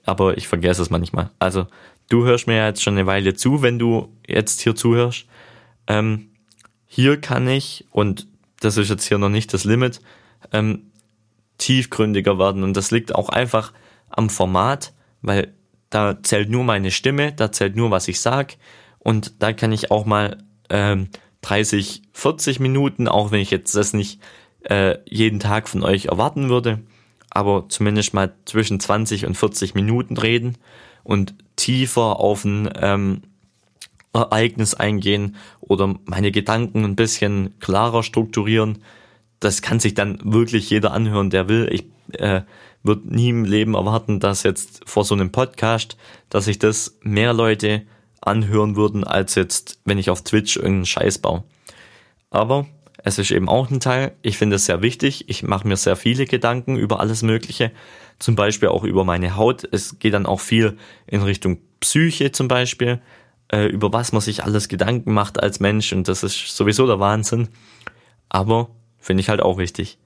aber 0.04 0.36
ich 0.38 0.48
vergesse 0.48 0.82
es 0.82 0.90
manchmal. 0.90 1.30
Also 1.38 1.66
du 2.08 2.24
hörst 2.24 2.46
mir 2.46 2.64
jetzt 2.64 2.82
schon 2.82 2.94
eine 2.94 3.06
Weile 3.06 3.34
zu, 3.34 3.62
wenn 3.62 3.78
du 3.78 4.08
jetzt 4.26 4.60
hier 4.60 4.74
zuhörst. 4.74 5.26
Ähm, 5.86 6.30
hier 6.86 7.20
kann 7.20 7.48
ich, 7.48 7.86
und 7.90 8.26
das 8.60 8.76
ist 8.76 8.90
jetzt 8.90 9.06
hier 9.06 9.18
noch 9.18 9.28
nicht 9.28 9.52
das 9.52 9.64
Limit, 9.64 10.00
ähm, 10.52 10.90
tiefgründiger 11.58 12.38
werden. 12.38 12.62
Und 12.62 12.76
das 12.76 12.90
liegt 12.90 13.14
auch 13.14 13.28
einfach 13.28 13.72
am 14.08 14.30
Format, 14.30 14.92
weil 15.22 15.52
da 15.90 16.22
zählt 16.22 16.50
nur 16.50 16.64
meine 16.64 16.90
Stimme, 16.90 17.32
da 17.32 17.52
zählt 17.52 17.76
nur, 17.76 17.90
was 17.90 18.08
ich 18.08 18.20
sag. 18.20 18.56
Und 18.98 19.42
da 19.42 19.52
kann 19.52 19.72
ich 19.72 19.90
auch 19.90 20.06
mal 20.06 20.38
ähm, 20.70 21.08
30, 21.42 22.02
40 22.12 22.60
Minuten, 22.60 23.06
auch 23.06 23.30
wenn 23.30 23.40
ich 23.40 23.50
jetzt 23.50 23.74
das 23.74 23.92
nicht 23.92 24.20
äh, 24.62 24.98
jeden 25.04 25.40
Tag 25.40 25.68
von 25.68 25.82
euch 25.82 26.06
erwarten 26.06 26.48
würde, 26.48 26.80
aber 27.30 27.66
zumindest 27.68 28.14
mal 28.14 28.34
zwischen 28.46 28.80
20 28.80 29.26
und 29.26 29.36
40 29.36 29.74
Minuten 29.74 30.16
reden 30.16 30.56
und 31.04 31.34
tiefer 31.56 32.18
auf 32.18 32.44
ein 32.44 32.68
ähm, 32.80 33.22
Ereignis 34.12 34.74
eingehen 34.74 35.36
oder 35.60 35.94
meine 36.04 36.32
Gedanken 36.32 36.84
ein 36.84 36.96
bisschen 36.96 37.54
klarer 37.60 38.02
strukturieren. 38.02 38.78
Das 39.40 39.62
kann 39.62 39.80
sich 39.80 39.94
dann 39.94 40.18
wirklich 40.22 40.70
jeder 40.70 40.92
anhören, 40.92 41.30
der 41.30 41.48
will. 41.48 41.68
Ich 41.70 41.84
äh, 42.18 42.42
würde 42.82 43.14
nie 43.14 43.30
im 43.30 43.44
Leben 43.44 43.74
erwarten, 43.74 44.20
dass 44.20 44.42
jetzt 44.42 44.82
vor 44.86 45.04
so 45.04 45.14
einem 45.14 45.32
Podcast, 45.32 45.96
dass 46.28 46.46
sich 46.46 46.58
das 46.58 46.96
mehr 47.02 47.32
Leute 47.32 47.82
anhören 48.20 48.76
würden, 48.76 49.04
als 49.04 49.34
jetzt, 49.34 49.80
wenn 49.84 49.98
ich 49.98 50.10
auf 50.10 50.22
Twitch 50.22 50.56
irgendeinen 50.56 50.86
Scheiß 50.86 51.18
baue. 51.18 51.44
Aber 52.30 52.66
es 52.98 53.18
ist 53.18 53.30
eben 53.30 53.48
auch 53.48 53.70
ein 53.70 53.80
Teil, 53.80 54.12
ich 54.22 54.38
finde 54.38 54.56
es 54.56 54.66
sehr 54.66 54.80
wichtig, 54.80 55.28
ich 55.28 55.42
mache 55.42 55.68
mir 55.68 55.76
sehr 55.76 55.96
viele 55.96 56.24
Gedanken 56.24 56.76
über 56.76 57.00
alles 57.00 57.22
Mögliche, 57.22 57.70
zum 58.18 58.36
Beispiel 58.36 58.68
auch 58.68 58.84
über 58.84 59.04
meine 59.04 59.36
Haut. 59.36 59.66
Es 59.70 59.98
geht 59.98 60.14
dann 60.14 60.26
auch 60.26 60.40
viel 60.40 60.76
in 61.06 61.22
Richtung 61.22 61.58
Psyche 61.80 62.32
zum 62.32 62.48
Beispiel, 62.48 63.00
äh, 63.52 63.66
über 63.66 63.92
was 63.92 64.12
man 64.12 64.22
sich 64.22 64.44
alles 64.44 64.68
Gedanken 64.68 65.12
macht 65.12 65.42
als 65.42 65.60
Mensch 65.60 65.92
und 65.92 66.08
das 66.08 66.22
ist 66.22 66.56
sowieso 66.56 66.86
der 66.86 67.00
Wahnsinn. 67.00 67.48
Aber 68.28 68.70
finde 68.98 69.20
ich 69.20 69.28
halt 69.28 69.42
auch 69.42 69.58
wichtig. 69.58 69.98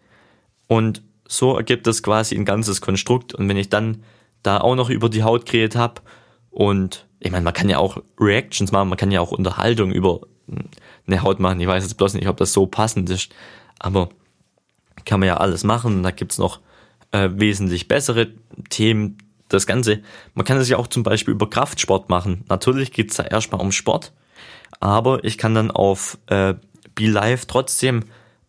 Und 0.67 1.03
so 1.27 1.57
ergibt 1.57 1.87
es 1.87 2.03
quasi 2.03 2.35
ein 2.35 2.45
ganzes 2.45 2.81
Konstrukt 2.81 3.35
und 3.35 3.49
wenn 3.49 3.57
ich 3.57 3.69
dann 3.69 4.03
da 4.43 4.59
auch 4.59 4.75
noch 4.75 4.91
über 4.91 5.09
die 5.09 5.23
Haut 5.23 5.47
geredet 5.47 5.77
habe 5.77 6.03
und 6.51 7.07
ich 7.21 7.31
meine, 7.31 7.45
man 7.45 7.55
kann 7.55 7.69
ja 7.69 7.79
auch 7.79 7.99
Reactions 8.19 8.73
machen, 8.73 8.89
man 8.89 8.99
kann 8.99 9.11
ja 9.11 9.21
auch 9.21 9.33
Unterhaltung 9.33 9.93
über 9.93 10.21
eine 11.07 11.23
Haut 11.23 11.41
machen. 11.41 11.61
Ich 11.61 11.67
weiß 11.67 11.83
jetzt 11.83 11.97
bloß 11.97 12.15
nicht, 12.15 12.29
ob 12.29 12.37
das 12.37 12.53
so 12.53 12.67
passend 12.67 13.11
ist, 13.11 13.35
aber 13.79 14.09
kann 15.05 15.21
man 15.21 15.27
ja 15.27 15.37
alles 15.39 15.65
machen. 15.65 16.03
Da 16.03 16.11
gibt's 16.11 16.39
noch 16.39 16.61
äh, 17.13 17.29
wesentlich 17.33 17.89
bessere 17.89 18.29
Themen. 18.71 19.19
Das 19.49 19.67
Ganze, 19.67 20.03
man 20.35 20.45
kann 20.45 20.59
es 20.59 20.69
ja 20.69 20.77
auch 20.77 20.89
zum 20.89 21.03
Beispiel 21.03 21.33
über 21.33 21.49
Kraftsport 21.49 22.11
machen. 22.11 22.45
Natürlich 22.49 22.93
geht's 22.93 23.17
da 23.17 23.23
erstmal 23.23 23.61
um 23.61 23.73
Sport, 23.73 24.13
aber 24.79 25.25
ich 25.25 25.39
kann 25.39 25.55
dann 25.55 25.71
auf 25.71 26.19
äh, 26.27 26.55
Be 26.95 27.07
Live 27.07 27.47
trotzdem 27.47 28.05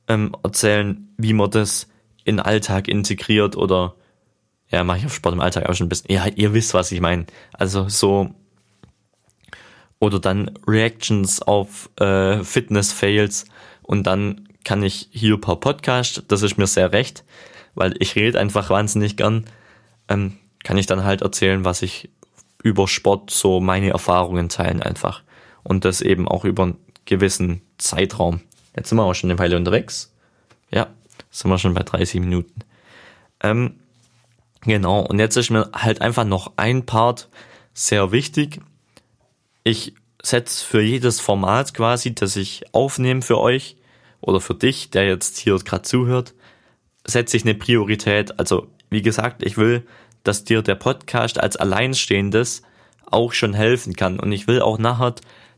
ähm, 0.09 0.35
erzählen, 0.43 1.07
wie 1.17 1.33
man 1.33 1.51
das 1.51 1.87
in 2.25 2.39
Alltag 2.39 2.89
integriert 2.89 3.55
oder 3.55 3.95
ja, 4.71 4.83
mache 4.83 4.99
ich 4.99 5.05
auf 5.05 5.13
Sport 5.15 5.35
im 5.35 5.41
Alltag 5.41 5.69
auch 5.69 5.73
schon 5.73 5.85
ein 5.85 5.89
bisschen. 5.89 6.11
Ja, 6.11 6.27
ihr 6.27 6.53
wisst, 6.53 6.73
was 6.73 6.91
ich 6.91 6.99
meine. 6.99 7.25
Also 7.53 7.87
so 7.87 8.35
oder 9.99 10.19
dann 10.19 10.51
Reactions 10.67 11.41
auf 11.41 11.89
äh, 11.99 12.43
Fitness-Fails 12.43 13.45
und 13.83 14.07
dann 14.07 14.47
kann 14.63 14.83
ich 14.83 15.09
hier 15.11 15.39
per 15.39 15.57
Podcast, 15.57 16.23
das 16.27 16.41
ist 16.41 16.57
mir 16.57 16.67
sehr 16.67 16.91
recht, 16.91 17.23
weil 17.75 17.95
ich 17.99 18.15
rede 18.15 18.39
einfach 18.39 18.69
wahnsinnig 18.69 19.17
gern, 19.17 19.45
ähm, 20.07 20.37
kann 20.63 20.77
ich 20.77 20.85
dann 20.85 21.03
halt 21.03 21.21
erzählen, 21.21 21.65
was 21.65 21.81
ich 21.81 22.09
über 22.61 22.87
Sport 22.87 23.31
so 23.31 23.59
meine 23.59 23.89
Erfahrungen 23.89 24.49
teilen 24.49 24.81
einfach 24.81 25.23
und 25.63 25.85
das 25.85 26.01
eben 26.01 26.27
auch 26.27 26.45
über 26.45 26.63
einen 26.63 26.77
gewissen 27.05 27.61
Zeitraum. 27.77 28.41
Jetzt 28.75 28.89
sind 28.89 28.97
wir 28.97 29.05
auch 29.05 29.13
schon 29.13 29.29
eine 29.29 29.39
Weile 29.39 29.57
unterwegs. 29.57 30.13
Ja, 30.71 30.87
sind 31.31 31.49
wir 31.49 31.57
schon 31.57 31.73
bei 31.73 31.83
30 31.83 32.19
Minuten. 32.19 32.61
Ähm, 33.41 33.79
genau, 34.61 35.01
und 35.01 35.19
jetzt 35.19 35.37
ist 35.37 35.49
mir 35.49 35.69
halt 35.73 36.01
einfach 36.01 36.25
noch 36.25 36.53
ein 36.57 36.85
Part 36.85 37.29
sehr 37.73 38.11
wichtig, 38.11 38.59
ich 39.63 39.93
setze 40.21 40.65
für 40.65 40.81
jedes 40.81 41.19
Format 41.19 41.73
quasi, 41.73 42.13
das 42.13 42.35
ich 42.35 42.63
aufnehme 42.73 43.21
für 43.21 43.39
euch 43.39 43.77
oder 44.21 44.41
für 44.41 44.55
dich, 44.55 44.89
der 44.89 45.07
jetzt 45.07 45.37
hier 45.37 45.57
gerade 45.57 45.83
zuhört, 45.83 46.33
setze 47.09 47.37
ich 47.37 47.43
eine 47.43 47.55
Priorität. 47.55 48.39
Also 48.39 48.67
wie 48.89 49.01
gesagt, 49.01 49.43
ich 49.43 49.57
will, 49.57 49.85
dass 50.23 50.43
dir 50.43 50.61
der 50.61 50.75
Podcast 50.75 51.39
als 51.39 51.55
Alleinstehendes 51.57 52.61
auch 53.05 53.33
schon 53.33 53.53
helfen 53.53 53.95
kann. 53.95 54.19
Und 54.19 54.31
ich 54.31 54.47
will 54.47 54.61
auch 54.61 54.77
nachher 54.77 55.15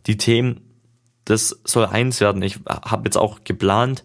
die 0.08 0.18
Themen, 0.18 0.62
das 1.26 1.62
soll 1.64 1.86
eins 1.86 2.22
werden. 2.22 2.42
Ich 2.42 2.60
habe 2.68 3.04
jetzt 3.06 3.18
auch 3.18 3.44
geplant, 3.44 4.04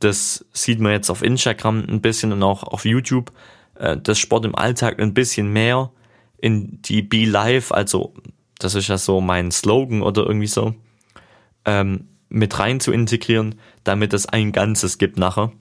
das 0.00 0.44
sieht 0.52 0.80
man 0.80 0.92
jetzt 0.92 1.10
auf 1.10 1.22
Instagram 1.22 1.84
ein 1.88 2.00
bisschen 2.00 2.32
und 2.32 2.42
auch 2.42 2.62
auf 2.62 2.84
YouTube, 2.84 3.32
äh, 3.76 3.96
das 3.96 4.18
Sport 4.18 4.44
im 4.44 4.54
Alltag 4.54 5.00
ein 5.00 5.14
bisschen 5.14 5.52
mehr 5.52 5.90
in 6.38 6.82
die 6.82 7.02
Be 7.02 7.24
Life, 7.24 7.74
also 7.74 8.12
das 8.58 8.74
ist 8.74 8.88
ja 8.88 8.98
so 8.98 9.20
mein 9.20 9.50
Slogan 9.50 10.02
oder 10.02 10.26
irgendwie 10.26 10.46
so, 10.46 10.74
ähm, 11.64 12.08
mit 12.28 12.58
rein 12.58 12.80
zu 12.80 12.92
integrieren, 12.92 13.54
damit 13.82 14.12
es 14.12 14.26
ein 14.26 14.52
Ganzes 14.52 14.98
gibt 14.98 15.18
nachher. 15.18 15.52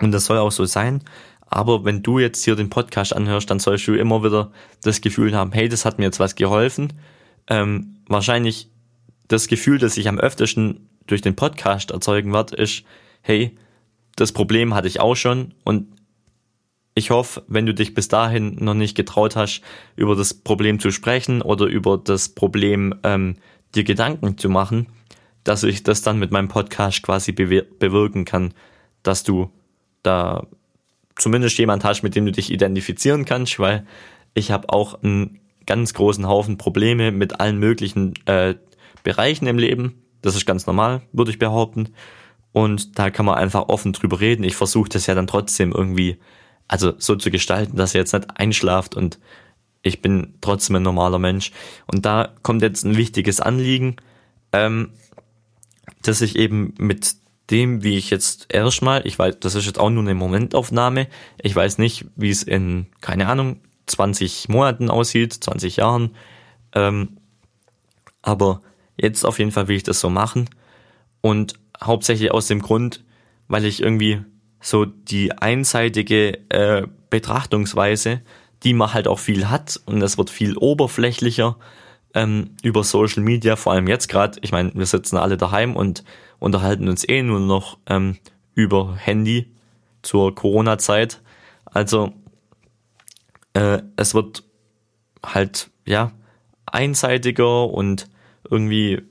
Und 0.00 0.12
das 0.12 0.26
soll 0.26 0.38
auch 0.38 0.52
so 0.52 0.64
sein. 0.64 1.02
Aber 1.48 1.84
wenn 1.84 2.02
du 2.02 2.18
jetzt 2.18 2.44
hier 2.44 2.56
den 2.56 2.70
Podcast 2.70 3.14
anhörst, 3.14 3.50
dann 3.50 3.60
sollst 3.60 3.86
du 3.86 3.94
immer 3.94 4.24
wieder 4.24 4.50
das 4.82 5.00
Gefühl 5.00 5.34
haben, 5.34 5.52
hey, 5.52 5.68
das 5.68 5.84
hat 5.84 5.98
mir 5.98 6.04
jetzt 6.04 6.20
was 6.20 6.34
geholfen. 6.34 6.92
Ähm, 7.48 7.98
wahrscheinlich 8.08 8.68
das 9.28 9.46
Gefühl, 9.46 9.78
das 9.78 9.96
ich 9.96 10.08
am 10.08 10.18
öftesten 10.18 10.88
durch 11.06 11.22
den 11.22 11.36
Podcast 11.36 11.92
erzeugen 11.92 12.32
wird, 12.32 12.52
ist, 12.52 12.84
hey, 13.22 13.56
das 14.16 14.32
Problem 14.32 14.74
hatte 14.74 14.88
ich 14.88 15.00
auch 15.00 15.14
schon 15.14 15.54
und 15.64 15.86
ich 16.98 17.10
hoffe, 17.10 17.44
wenn 17.46 17.66
du 17.66 17.74
dich 17.74 17.92
bis 17.92 18.08
dahin 18.08 18.56
noch 18.58 18.72
nicht 18.72 18.96
getraut 18.96 19.36
hast, 19.36 19.60
über 19.96 20.16
das 20.16 20.32
Problem 20.32 20.80
zu 20.80 20.90
sprechen 20.90 21.42
oder 21.42 21.66
über 21.66 21.98
das 21.98 22.30
Problem 22.30 22.94
ähm, 23.02 23.36
dir 23.74 23.84
Gedanken 23.84 24.38
zu 24.38 24.48
machen, 24.48 24.86
dass 25.44 25.62
ich 25.62 25.82
das 25.82 26.00
dann 26.00 26.18
mit 26.18 26.30
meinem 26.30 26.48
Podcast 26.48 27.02
quasi 27.02 27.32
bewirken 27.32 28.24
kann, 28.24 28.54
dass 29.02 29.24
du 29.24 29.50
da 30.06 30.46
zumindest 31.16 31.58
jemand 31.58 31.84
hast, 31.84 32.02
mit 32.02 32.14
dem 32.14 32.26
du 32.26 32.32
dich 32.32 32.52
identifizieren 32.52 33.24
kannst, 33.24 33.58
weil 33.58 33.86
ich 34.34 34.50
habe 34.50 34.70
auch 34.70 35.02
einen 35.02 35.40
ganz 35.66 35.94
großen 35.94 36.26
Haufen 36.26 36.58
Probleme 36.58 37.10
mit 37.10 37.40
allen 37.40 37.58
möglichen 37.58 38.14
äh, 38.26 38.54
Bereichen 39.02 39.46
im 39.46 39.58
Leben. 39.58 40.02
Das 40.22 40.36
ist 40.36 40.46
ganz 40.46 40.66
normal, 40.66 41.02
würde 41.12 41.30
ich 41.30 41.38
behaupten. 41.38 41.90
Und 42.52 42.98
da 42.98 43.10
kann 43.10 43.26
man 43.26 43.36
einfach 43.36 43.68
offen 43.68 43.92
drüber 43.92 44.20
reden. 44.20 44.44
Ich 44.44 44.56
versuche 44.56 44.88
das 44.88 45.06
ja 45.06 45.14
dann 45.14 45.26
trotzdem 45.26 45.72
irgendwie 45.72 46.18
also 46.68 46.94
so 46.98 47.16
zu 47.16 47.30
gestalten, 47.30 47.76
dass 47.76 47.94
er 47.94 48.00
jetzt 48.00 48.12
nicht 48.12 48.38
einschlaft 48.38 48.94
und 48.94 49.18
ich 49.82 50.02
bin 50.02 50.34
trotzdem 50.40 50.76
ein 50.76 50.82
normaler 50.82 51.18
Mensch. 51.18 51.52
Und 51.86 52.06
da 52.06 52.34
kommt 52.42 52.62
jetzt 52.62 52.84
ein 52.84 52.96
wichtiges 52.96 53.40
Anliegen, 53.40 53.96
ähm, 54.52 54.90
dass 56.02 56.20
ich 56.20 56.36
eben 56.36 56.74
mit 56.78 57.14
dem, 57.50 57.82
wie 57.82 57.96
ich 57.96 58.10
jetzt 58.10 58.46
erstmal, 58.52 59.06
ich 59.06 59.18
weiß, 59.18 59.38
das 59.40 59.54
ist 59.54 59.66
jetzt 59.66 59.78
auch 59.78 59.90
nur 59.90 60.02
eine 60.02 60.14
Momentaufnahme, 60.14 61.06
ich 61.40 61.54
weiß 61.54 61.78
nicht, 61.78 62.06
wie 62.16 62.30
es 62.30 62.42
in, 62.42 62.86
keine 63.00 63.28
Ahnung, 63.28 63.60
20 63.86 64.48
Monaten 64.48 64.90
aussieht, 64.90 65.32
20 65.32 65.76
Jahren, 65.76 66.16
ähm, 66.74 67.18
aber 68.22 68.62
jetzt 68.96 69.24
auf 69.24 69.38
jeden 69.38 69.52
Fall 69.52 69.68
will 69.68 69.76
ich 69.76 69.84
das 69.84 70.00
so 70.00 70.10
machen. 70.10 70.50
Und 71.20 71.54
hauptsächlich 71.82 72.32
aus 72.32 72.48
dem 72.48 72.60
Grund, 72.60 73.04
weil 73.48 73.64
ich 73.64 73.82
irgendwie 73.82 74.20
so 74.60 74.84
die 74.84 75.32
einseitige 75.32 76.50
äh, 76.50 76.86
Betrachtungsweise, 77.10 78.22
die 78.62 78.74
man 78.74 78.92
halt 78.92 79.06
auch 79.06 79.18
viel 79.18 79.48
hat 79.48 79.80
und 79.86 80.02
es 80.02 80.18
wird 80.18 80.30
viel 80.30 80.56
oberflächlicher 80.56 81.56
ähm, 82.14 82.56
über 82.62 82.82
Social 82.82 83.22
Media, 83.22 83.56
vor 83.56 83.72
allem 83.72 83.86
jetzt 83.86 84.08
gerade. 84.08 84.38
Ich 84.42 84.50
meine, 84.50 84.72
wir 84.74 84.86
sitzen 84.86 85.16
alle 85.16 85.36
daheim 85.36 85.76
und 85.76 86.02
unterhalten 86.46 86.88
uns 86.88 87.06
eh 87.06 87.22
nur 87.22 87.40
noch 87.40 87.78
ähm, 87.86 88.16
über 88.54 88.96
Handy 88.96 89.52
zur 90.02 90.34
Corona-Zeit. 90.34 91.20
Also 91.66 92.12
äh, 93.52 93.82
es 93.96 94.14
wird 94.14 94.44
halt 95.24 95.70
ja 95.84 96.12
einseitiger 96.64 97.68
und 97.68 98.08
irgendwie 98.48 99.02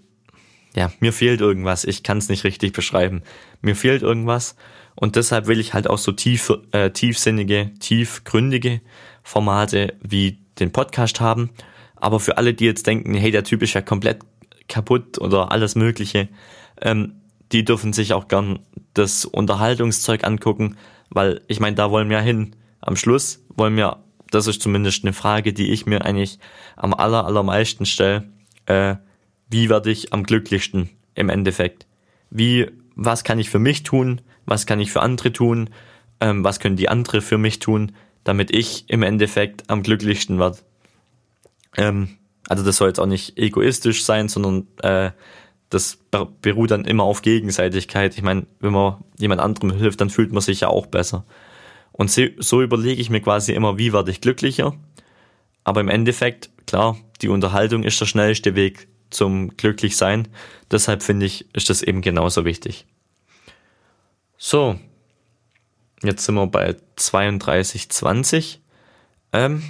ja 0.75 0.91
mir 0.99 1.13
fehlt 1.13 1.41
irgendwas. 1.41 1.83
Ich 1.83 2.01
kann 2.01 2.17
es 2.17 2.29
nicht 2.29 2.43
richtig 2.43 2.73
beschreiben. 2.73 3.21
Mir 3.61 3.75
fehlt 3.75 4.01
irgendwas 4.01 4.55
und 4.95 5.15
deshalb 5.17 5.47
will 5.47 5.59
ich 5.59 5.73
halt 5.73 5.89
auch 5.89 5.97
so 5.97 6.11
tief, 6.13 6.51
äh, 6.71 6.89
tiefsinnige, 6.89 7.71
tiefgründige 7.79 8.81
Formate 9.23 9.93
wie 10.01 10.39
den 10.59 10.71
Podcast 10.71 11.19
haben. 11.19 11.49
Aber 11.95 12.19
für 12.19 12.37
alle, 12.37 12.53
die 12.53 12.65
jetzt 12.65 12.87
denken, 12.87 13.13
hey, 13.13 13.31
der 13.31 13.43
Typ 13.43 13.61
ist 13.61 13.73
ja 13.73 13.81
komplett 13.81 14.19
kaputt 14.67 15.19
oder 15.19 15.51
alles 15.51 15.75
Mögliche, 15.75 16.29
ähm, 16.81 17.21
die 17.51 17.63
dürfen 17.63 17.93
sich 17.93 18.13
auch 18.13 18.27
gern 18.27 18.59
das 18.93 19.25
Unterhaltungszeug 19.25 20.23
angucken, 20.23 20.77
weil 21.09 21.41
ich 21.47 21.59
meine, 21.59 21.75
da 21.75 21.91
wollen 21.91 22.09
wir 22.09 22.19
hin. 22.21 22.55
Am 22.81 22.95
Schluss 22.95 23.43
wollen 23.49 23.75
wir, 23.75 24.03
das 24.31 24.47
ist 24.47 24.61
zumindest 24.61 25.03
eine 25.03 25.13
Frage, 25.13 25.53
die 25.53 25.71
ich 25.71 25.85
mir 25.85 26.05
eigentlich 26.05 26.39
am 26.75 26.93
aller, 26.93 27.25
allermeisten 27.25 27.85
stelle, 27.85 28.29
äh, 28.65 28.95
wie 29.49 29.69
werde 29.69 29.91
ich 29.91 30.11
am 30.13 30.23
glücklichsten 30.23 30.89
im 31.13 31.29
Endeffekt? 31.29 31.85
Wie, 32.29 32.67
was 32.95 33.23
kann 33.23 33.39
ich 33.39 33.49
für 33.49 33.59
mich 33.59 33.83
tun? 33.83 34.21
was 34.45 34.65
kann 34.65 34.79
ich 34.79 34.91
für 34.91 35.01
andere 35.01 35.31
tun, 35.33 35.69
ähm, 36.19 36.43
was 36.43 36.59
können 36.59 36.75
die 36.75 36.89
andere 36.89 37.21
für 37.21 37.37
mich 37.37 37.59
tun, 37.59 37.93
damit 38.23 38.51
ich 38.51 38.85
im 38.89 39.03
Endeffekt 39.03 39.69
am 39.69 39.83
glücklichsten 39.83 40.39
werde. 40.39 40.59
Ähm, 41.77 42.17
also 42.47 42.63
das 42.63 42.77
soll 42.77 42.89
jetzt 42.89 42.99
auch 42.99 43.07
nicht 43.07 43.37
egoistisch 43.37 44.03
sein, 44.03 44.29
sondern 44.29 44.67
äh, 44.81 45.11
das 45.75 45.99
beruht 46.41 46.71
dann 46.71 46.85
immer 46.85 47.03
auf 47.03 47.21
Gegenseitigkeit. 47.21 48.15
Ich 48.15 48.23
meine, 48.23 48.47
wenn 48.61 48.71
man 48.71 49.03
jemand 49.17 49.41
anderem 49.41 49.71
hilft, 49.71 49.99
dann 49.99 50.09
fühlt 50.09 50.31
man 50.31 50.41
sich 50.41 50.61
ja 50.61 50.69
auch 50.69 50.85
besser. 50.85 51.25
Und 51.91 52.09
so, 52.09 52.61
überlege 52.61 53.01
ich 53.01 53.09
mir 53.09 53.19
quasi 53.19 53.51
immer, 53.51 53.77
wie 53.77 53.91
werde 53.91 54.09
ich 54.09 54.21
glücklicher. 54.21 54.73
Aber 55.65 55.81
im 55.81 55.89
Endeffekt, 55.89 56.49
klar, 56.65 56.97
die 57.21 57.27
Unterhaltung 57.27 57.83
ist 57.83 57.99
der 57.99 58.05
schnellste 58.05 58.55
Weg 58.55 58.87
zum 59.09 59.57
Glücklichsein. 59.57 60.29
Deshalb 60.71 61.03
finde 61.03 61.25
ich, 61.25 61.53
ist 61.53 61.69
das 61.69 61.81
eben 61.81 61.99
genauso 62.01 62.45
wichtig. 62.45 62.85
So, 64.37 64.79
jetzt 66.03 66.23
sind 66.23 66.35
wir 66.35 66.47
bei 66.47 66.77
32,20. 66.97 68.59
Ähm, 69.33 69.61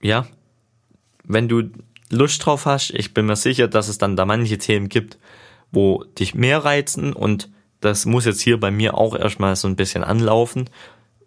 ja, 0.00 0.28
wenn 1.24 1.48
du 1.48 1.70
Lust 2.12 2.44
drauf 2.44 2.66
hast, 2.66 2.90
ich 2.90 3.14
bin 3.14 3.26
mir 3.26 3.36
sicher, 3.36 3.68
dass 3.68 3.88
es 3.88 3.98
dann 3.98 4.16
da 4.16 4.26
manche 4.26 4.58
Themen 4.58 4.88
gibt, 4.88 5.18
wo 5.70 6.04
dich 6.18 6.34
mehr 6.34 6.64
reizen 6.64 7.14
und 7.14 7.48
das 7.80 8.04
muss 8.04 8.26
jetzt 8.26 8.42
hier 8.42 8.60
bei 8.60 8.70
mir 8.70 8.98
auch 8.98 9.16
erstmal 9.16 9.56
so 9.56 9.66
ein 9.66 9.76
bisschen 9.76 10.04
anlaufen, 10.04 10.68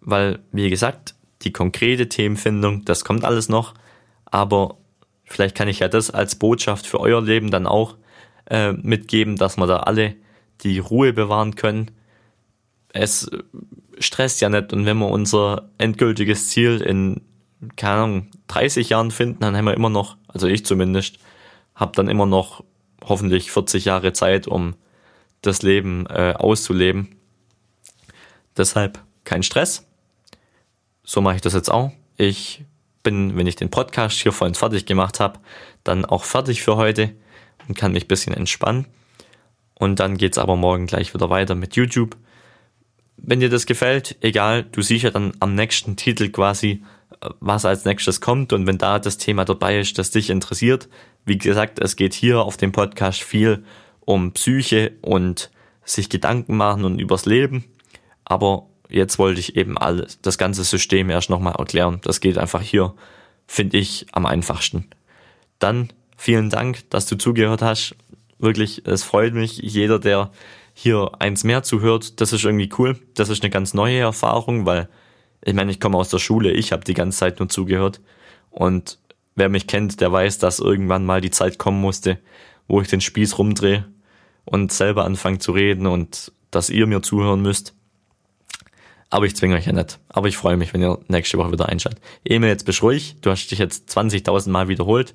weil, 0.00 0.38
wie 0.52 0.70
gesagt, 0.70 1.16
die 1.42 1.52
konkrete 1.52 2.08
Themenfindung, 2.08 2.84
das 2.84 3.04
kommt 3.04 3.24
alles 3.24 3.48
noch, 3.48 3.74
aber 4.24 4.76
vielleicht 5.24 5.56
kann 5.56 5.68
ich 5.68 5.80
ja 5.80 5.88
das 5.88 6.10
als 6.10 6.36
Botschaft 6.36 6.86
für 6.86 7.00
euer 7.00 7.20
Leben 7.20 7.50
dann 7.50 7.66
auch 7.66 7.96
äh, 8.48 8.72
mitgeben, 8.72 9.36
dass 9.36 9.56
wir 9.56 9.66
da 9.66 9.78
alle 9.80 10.14
die 10.62 10.78
Ruhe 10.78 11.12
bewahren 11.12 11.56
können. 11.56 11.90
Es 12.92 13.28
stresst 13.98 14.40
ja 14.40 14.48
nicht 14.48 14.72
und 14.72 14.86
wenn 14.86 14.98
wir 14.98 15.08
unser 15.08 15.68
endgültiges 15.78 16.48
Ziel 16.48 16.80
in, 16.80 17.22
keine 17.76 18.02
Ahnung, 18.02 18.30
30 18.48 18.90
Jahren 18.90 19.10
finden, 19.10 19.40
dann 19.40 19.56
haben 19.56 19.64
wir 19.64 19.74
immer 19.74 19.90
noch, 19.90 20.16
also 20.28 20.46
ich 20.46 20.64
zumindest, 20.64 21.18
habe 21.74 21.92
dann 21.94 22.08
immer 22.08 22.26
noch 22.26 22.64
hoffentlich 23.04 23.50
40 23.50 23.84
Jahre 23.84 24.12
Zeit, 24.12 24.46
um 24.46 24.74
das 25.42 25.62
Leben 25.62 26.06
äh, 26.06 26.34
auszuleben. 26.36 27.16
Deshalb 28.56 29.00
kein 29.24 29.42
Stress. 29.42 29.86
So 31.04 31.20
mache 31.20 31.36
ich 31.36 31.42
das 31.42 31.54
jetzt 31.54 31.70
auch. 31.70 31.92
Ich 32.16 32.64
bin, 33.02 33.36
wenn 33.36 33.46
ich 33.46 33.56
den 33.56 33.70
Podcast 33.70 34.18
hier 34.18 34.32
vorhin 34.32 34.54
fertig 34.54 34.86
gemacht 34.86 35.20
habe, 35.20 35.38
dann 35.84 36.04
auch 36.04 36.24
fertig 36.24 36.62
für 36.62 36.76
heute 36.76 37.14
und 37.68 37.76
kann 37.76 37.92
mich 37.92 38.04
ein 38.04 38.08
bisschen 38.08 38.34
entspannen. 38.34 38.86
Und 39.74 40.00
dann 40.00 40.16
geht's 40.16 40.38
aber 40.38 40.56
morgen 40.56 40.86
gleich 40.86 41.14
wieder 41.14 41.30
weiter 41.30 41.54
mit 41.54 41.76
YouTube. 41.76 42.16
Wenn 43.16 43.40
dir 43.40 43.50
das 43.50 43.66
gefällt, 43.66 44.16
egal, 44.20 44.64
du 44.64 44.82
siehst 44.82 45.04
ja 45.04 45.10
dann 45.10 45.32
am 45.40 45.54
nächsten 45.54 45.96
Titel 45.96 46.30
quasi, 46.30 46.82
was 47.40 47.64
als 47.64 47.84
nächstes 47.84 48.20
kommt. 48.20 48.52
Und 48.52 48.66
wenn 48.66 48.78
da 48.78 48.98
das 48.98 49.18
Thema 49.18 49.44
dabei 49.44 49.80
ist, 49.80 49.98
das 49.98 50.10
dich 50.10 50.30
interessiert, 50.30 50.88
wie 51.24 51.38
gesagt, 51.38 51.78
es 51.78 51.96
geht 51.96 52.14
hier 52.14 52.40
auf 52.40 52.56
dem 52.56 52.72
Podcast 52.72 53.22
viel 53.22 53.64
um 54.00 54.32
Psyche 54.32 54.92
und 55.02 55.50
sich 55.84 56.08
Gedanken 56.08 56.56
machen 56.56 56.84
und 56.84 56.98
übers 56.98 57.26
Leben. 57.26 57.64
Aber 58.24 58.66
jetzt 58.88 59.18
wollte 59.18 59.40
ich 59.40 59.56
eben 59.56 59.76
alles, 59.78 60.20
das 60.22 60.38
ganze 60.38 60.64
System 60.64 61.10
erst 61.10 61.30
nochmal 61.30 61.54
erklären. 61.58 62.00
Das 62.02 62.20
geht 62.20 62.38
einfach 62.38 62.62
hier, 62.62 62.94
finde 63.46 63.78
ich, 63.78 64.06
am 64.12 64.26
einfachsten. 64.26 64.88
Dann 65.58 65.92
vielen 66.16 66.50
Dank, 66.50 66.88
dass 66.90 67.06
du 67.06 67.16
zugehört 67.16 67.62
hast 67.62 67.96
wirklich, 68.38 68.86
es 68.86 69.02
freut 69.02 69.34
mich, 69.34 69.58
jeder, 69.58 69.98
der 69.98 70.30
hier 70.74 71.10
eins 71.18 71.44
mehr 71.44 71.62
zuhört, 71.62 72.20
das 72.20 72.32
ist 72.32 72.44
irgendwie 72.44 72.70
cool. 72.78 72.98
Das 73.14 73.28
ist 73.28 73.42
eine 73.42 73.50
ganz 73.50 73.74
neue 73.74 73.98
Erfahrung, 73.98 74.66
weil 74.66 74.88
ich 75.44 75.54
meine, 75.54 75.70
ich 75.70 75.80
komme 75.80 75.96
aus 75.98 76.08
der 76.08 76.18
Schule, 76.18 76.52
ich 76.52 76.72
habe 76.72 76.84
die 76.84 76.94
ganze 76.94 77.18
Zeit 77.18 77.38
nur 77.38 77.48
zugehört. 77.48 78.00
Und 78.50 78.98
wer 79.34 79.48
mich 79.48 79.66
kennt, 79.66 80.00
der 80.00 80.12
weiß, 80.12 80.38
dass 80.38 80.58
irgendwann 80.58 81.04
mal 81.04 81.20
die 81.20 81.30
Zeit 81.30 81.58
kommen 81.58 81.80
musste, 81.80 82.18
wo 82.68 82.80
ich 82.80 82.88
den 82.88 83.00
Spieß 83.00 83.38
rumdrehe 83.38 83.84
und 84.44 84.72
selber 84.72 85.04
anfange 85.04 85.38
zu 85.38 85.52
reden 85.52 85.86
und 85.86 86.32
dass 86.50 86.70
ihr 86.70 86.86
mir 86.86 87.02
zuhören 87.02 87.42
müsst. 87.42 87.74
Aber 89.10 89.26
ich 89.26 89.36
zwinge 89.36 89.54
euch 89.56 89.66
ja 89.66 89.72
nicht. 89.72 90.00
Aber 90.08 90.26
ich 90.26 90.36
freue 90.36 90.56
mich, 90.56 90.74
wenn 90.74 90.82
ihr 90.82 90.98
nächste 91.08 91.38
Woche 91.38 91.52
wieder 91.52 91.68
einschaltet. 91.68 92.02
Emil, 92.24 92.48
jetzt 92.48 92.64
bist 92.66 92.82
ruhig. 92.82 93.16
Du 93.20 93.30
hast 93.30 93.46
dich 93.48 93.58
jetzt 93.58 93.96
20.000 93.96 94.50
Mal 94.50 94.68
wiederholt. 94.68 95.14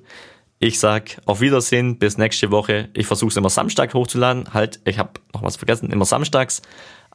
Ich 0.58 0.78
sag 0.78 1.20
auf 1.26 1.40
Wiedersehen, 1.40 1.98
bis 1.98 2.16
nächste 2.16 2.50
Woche. 2.50 2.88
Ich 2.94 3.06
versuche 3.06 3.30
es 3.30 3.36
immer 3.36 3.50
Samstag 3.50 3.92
hochzuladen. 3.92 4.54
Halt, 4.54 4.80
ich 4.84 4.98
habe 4.98 5.10
noch 5.34 5.42
was 5.42 5.56
vergessen, 5.56 5.90
immer 5.90 6.04
samstags. 6.04 6.62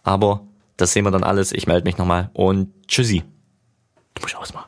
Aber 0.03 0.45
das 0.77 0.93
sehen 0.93 1.03
wir 1.03 1.11
dann 1.11 1.23
alles. 1.23 1.51
Ich 1.51 1.67
melde 1.67 1.85
mich 1.85 1.97
nochmal 1.97 2.29
und 2.33 2.87
tschüssi. 2.87 3.23
Du 4.13 4.21
musst 4.21 4.35
ausmachen. 4.35 4.66